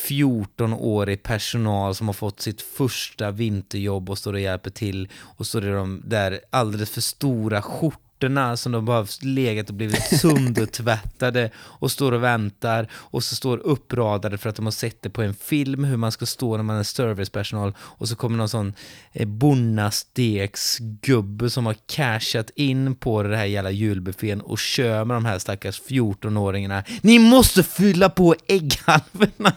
[0.08, 5.58] 14-årig personal som har fått sitt första vinterjobb och står och hjälper till och så
[5.58, 7.27] är de där alldeles för stora
[7.62, 13.36] skjortorna skjortorna som de bara legat och blivit söndertvättade och står och väntar och så
[13.36, 16.56] står uppradade för att de har sett det på en film hur man ska stå
[16.56, 18.74] när man är servicepersonal och så kommer någon sån
[19.12, 25.24] eh, bonnasteksgubbe som har cashat in på det här jävla julbuffén och kör med de
[25.24, 26.82] här stackars 14-åringarna.
[27.02, 29.52] Ni måste fylla på ägghalvorna!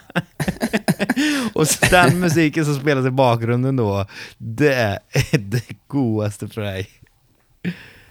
[1.53, 4.05] och den musiken som spelas i bakgrunden då,
[4.37, 4.99] det är
[5.37, 7.00] det godaste för dig.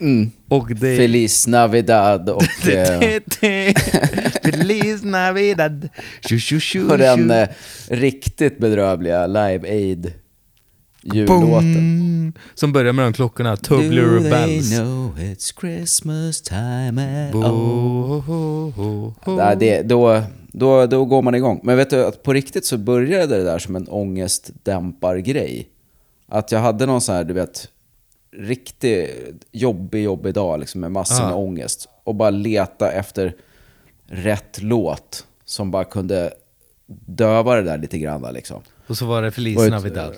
[0.01, 0.31] Mm.
[0.49, 3.21] Och det Feliz Navidad och, eh,
[4.43, 5.89] Feliz Navidad.
[6.29, 7.49] Tju, tju, tju, och den eh,
[7.89, 10.13] riktigt bedrövliga Live Aid
[11.03, 12.33] jullåten.
[12.55, 14.79] Som börjar med de klockorna, Tubular Bells.
[14.79, 18.23] know it's Christmas time at all?
[19.59, 20.23] det, då,
[20.53, 21.61] då, då går man igång.
[21.63, 25.69] Men vet du, att på riktigt så började det där som en ångestdämpargrej.
[26.29, 27.69] Att jag hade någon sån här, du vet,
[28.37, 31.89] riktigt jobbig, jobbig dag liksom, med massor med ångest.
[32.05, 33.35] Och bara leta efter
[34.07, 36.33] rätt låt som bara kunde
[37.07, 38.35] döva det där lite grann.
[38.35, 38.61] Liksom.
[38.87, 40.15] Och så var det Feliz ett- Navidad.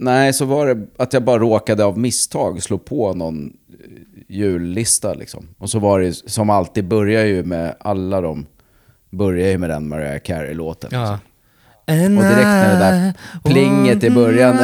[0.00, 3.74] Nej, så var det att jag bara råkade av misstag slå på någon eh,
[4.28, 5.48] jullista liksom.
[5.58, 8.46] Och så var det som alltid börjar ju med alla de
[9.10, 10.90] börjar ju med den Mariah Carey-låten.
[10.92, 11.18] Ja.
[11.88, 13.12] Och direkt när det där
[13.50, 14.58] plinget i början.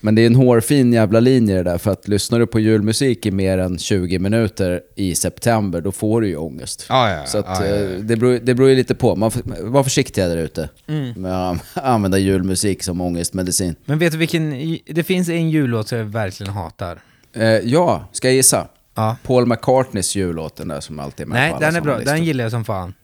[0.00, 3.26] Men det är en hårfin jävla linje det där, för att lyssnar du på julmusik
[3.26, 6.86] i mer än 20 minuter i september, då får du ju ångest.
[6.88, 7.82] Ja, ja, Så att, ja, ja, ja.
[7.82, 9.16] eh, Det, beror, det beror ju lite på.
[9.16, 9.30] Man
[9.60, 11.12] var försiktiga där ute Mm.
[11.22, 13.74] med att använda julmusik som ångestmedicin.
[13.84, 14.50] Men vet du vilken,
[14.86, 16.98] det finns en jullåt som jag verkligen hatar.
[17.36, 18.66] Eh, ja, ska jag gissa?
[18.98, 19.16] Ja.
[19.22, 21.96] Paul McCartneys jullåt, den där som alltid är med Nej, på alla den är bra.
[21.98, 22.12] listor.
[22.14, 22.94] Den gillar jag som fan.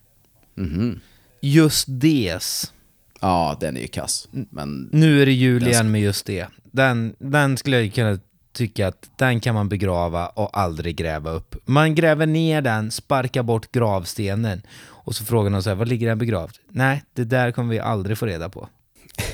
[0.54, 1.00] Mhm.
[1.40, 2.72] Just des.
[3.20, 4.28] Ja, den är ju kass.
[4.30, 6.46] Men Nu är det jul igen med just det.
[6.62, 8.18] Den, den skulle jag kunna
[8.52, 11.56] tycka att den kan man begrava och aldrig gräva upp.
[11.64, 16.08] Man gräver ner den, sparkar bort gravstenen och så frågar någon så här, var ligger
[16.08, 16.56] den begravd?
[16.68, 18.68] Nej, det där kommer vi aldrig få reda på.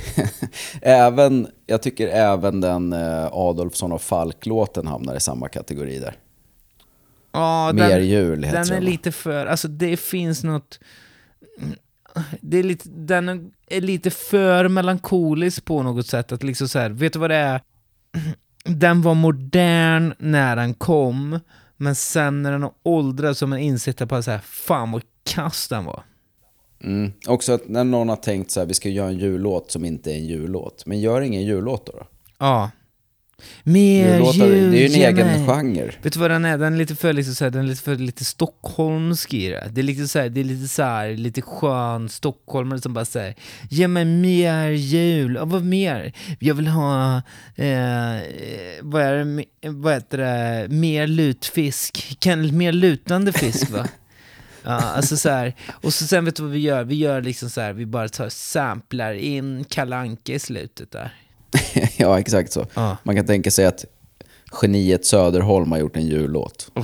[0.83, 6.17] även, jag tycker även den eh, Adolfsson och Falk-låten hamnar i samma kategori där.
[7.33, 10.81] Ja, Mer den, jul heter den är lite för, alltså det finns något,
[12.41, 16.33] det är lite, den är lite för melankolisk på något sätt.
[16.33, 17.61] Att liksom så här, vet du vad det är?
[18.65, 21.41] Den var modern när den kom,
[21.77, 24.93] men sen när den har åldrats så har man insett att bara så här, fan
[24.93, 26.03] vad kass den var.
[26.85, 27.13] Mm.
[27.27, 30.11] Också att när någon har tänkt så här, vi ska göra en jullåt som inte
[30.13, 30.87] är en jullåt.
[30.87, 31.93] Men gör ingen jullåt då.
[31.93, 32.07] då.
[32.39, 32.71] Ja.
[33.63, 35.47] Mer Jullåtar, jul, det är ju en ge egen mig.
[35.47, 35.93] genre.
[36.03, 36.59] Vet du vad den är?
[36.59, 39.71] Den är lite för, liksom så här, den är lite för lite stockholmsk i det.
[39.73, 43.05] Det är lite så här, det är lite så här, lite skön stockholmare som bara
[43.05, 43.35] säger
[43.71, 46.13] Ge mig mer jul, och vad mer?
[46.39, 47.17] Jag vill ha,
[47.57, 48.17] eh,
[48.83, 53.89] vad är det, vad heter det, mer lutfisk, kan, mer lutande fisk va?
[54.63, 55.55] Ja, alltså så här.
[55.71, 56.85] Och så sen vet du vad vi gör?
[56.85, 61.15] Vi gör liksom så här, vi bara tar samplar in kalanka i slutet där.
[61.97, 62.67] ja, exakt så.
[62.75, 62.97] Ah.
[63.03, 63.85] Man kan tänka sig att
[64.63, 66.71] geniet Söderholm har gjort en jullåt.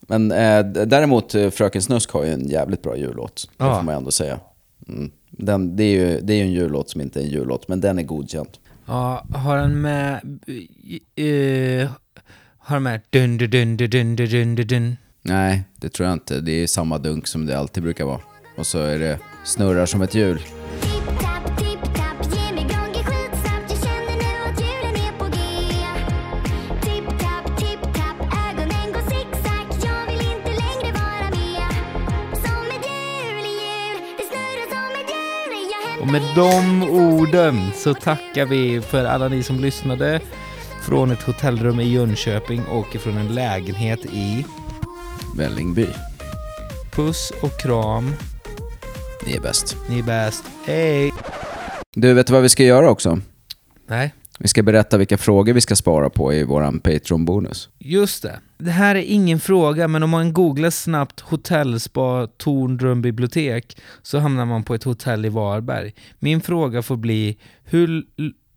[0.00, 3.50] Men eh, däremot eh, Fröken Snusk har ju en jävligt bra jullåt.
[3.56, 3.68] Ah.
[3.68, 4.40] Det får man ändå säga.
[4.88, 5.10] Mm.
[5.30, 7.80] Den, det, är ju, det är ju en jullåt som inte är en jullåt, men
[7.80, 8.48] den är godkänd.
[8.86, 10.20] Ja, har den med...
[11.20, 11.90] Uh,
[12.58, 13.00] har den med...
[13.10, 14.96] Dun, dun, dun, dun, dun, dun, dun.
[15.22, 16.40] Nej, det tror jag inte.
[16.40, 18.20] Det är samma dunk som det alltid brukar vara.
[18.56, 20.40] Och så är det snurrar som ett hjul.
[36.04, 40.20] Och med de orden så tackar vi för alla ni som lyssnade
[40.82, 44.46] från ett hotellrum i Jönköping och från en lägenhet i
[45.36, 45.86] Vällingby.
[46.92, 48.14] Puss och kram.
[49.26, 49.76] Ni är bäst.
[49.88, 50.44] Ni är bäst.
[50.66, 51.12] Hej!
[51.94, 53.18] Du, vet du vad vi ska göra också?
[53.88, 57.68] Nej, Vi ska berätta vilka frågor vi ska spara på i våran Patreon-bonus.
[57.78, 58.40] just det.
[58.58, 64.44] Det här är ingen fråga, men om man googlar snabbt hotellspa Tornrum bibliotek så hamnar
[64.44, 65.94] man på ett hotell i Varberg.
[66.18, 68.04] Min fråga får bli, hur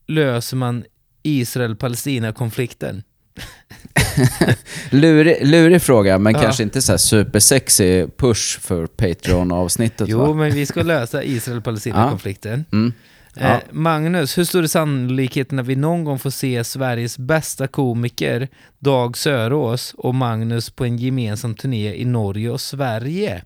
[0.08, 0.84] löser man
[1.24, 3.04] Israel-Palestina-konflikten?
[4.90, 6.42] Lurig, lurig fråga, men Ja.
[6.42, 10.34] kanske inte så här supersexy push för Patreon-avsnittet Jo, va?
[10.34, 12.66] men vi ska lösa Israel-Palestina-konflikten.
[12.72, 12.94] Mm.
[13.40, 13.48] Ja.
[13.48, 18.48] Eh, Magnus, hur stor är sannolikheten att vi någon gång får se Sveriges bästa komiker,
[18.80, 23.44] Dag Sörås och Magnus på en gemensam turné i Norge och Sverige?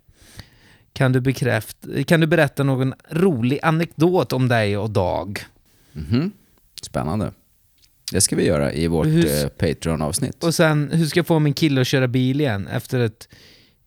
[0.94, 5.40] kan du, bekräfta, kan du berätta någon rolig anekdot om dig och Dag?
[5.94, 6.32] Mhm.
[6.82, 7.32] Spännande.
[8.12, 10.44] Det ska vi göra i vårt eh, Patreon-avsnitt.
[10.44, 13.28] Och sen, hur ska jag få min kille att köra bil igen efter att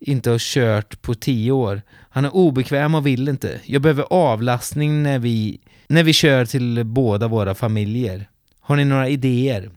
[0.05, 1.83] inte ha kört på tio år?
[2.11, 3.61] Han är obekväm och vill inte.
[3.65, 8.29] Jag behöver avlastning när vi, när vi kör till båda våra familjer.
[8.61, 9.71] Har ni några idéer?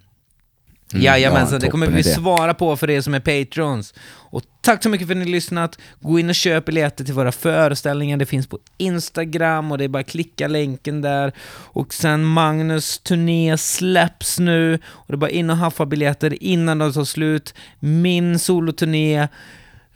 [0.94, 2.16] Mm, Jajamensan, ja, det kommer vi toppenidé.
[2.22, 3.94] svara på för er som är patrons.
[4.10, 5.80] Och tack så mycket för att ni har lyssnat.
[6.00, 8.18] Gå in och köp biljetter till våra föreställningar.
[8.18, 11.32] Det finns på Instagram och det är bara att klicka länken där.
[11.50, 16.78] Och sen Magnus turné släpps nu och det är bara in och haffa biljetter innan
[16.78, 17.54] de tar slut.
[17.80, 19.28] Min soloturné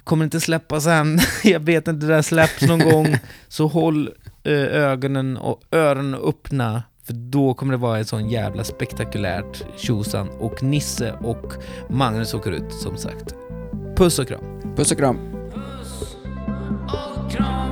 [0.03, 1.19] kommer inte släppas än.
[1.43, 3.17] Jag vet inte, det där släpps någon gång.
[3.47, 4.09] Så håll
[4.43, 6.83] eh, ögonen och öronen öppna.
[7.03, 11.53] För då kommer det vara ett sån jävla spektakulärt tjosan och Nisse och
[11.89, 13.35] Magnus åker ut som sagt.
[13.97, 14.43] Puss och kram.
[14.75, 15.17] Puss och kram.
[16.87, 17.70] och kram,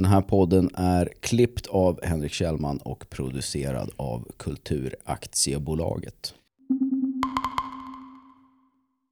[0.00, 6.34] Den här podden är klippt av Henrik Kjellman och producerad av Kulturaktiebolaget.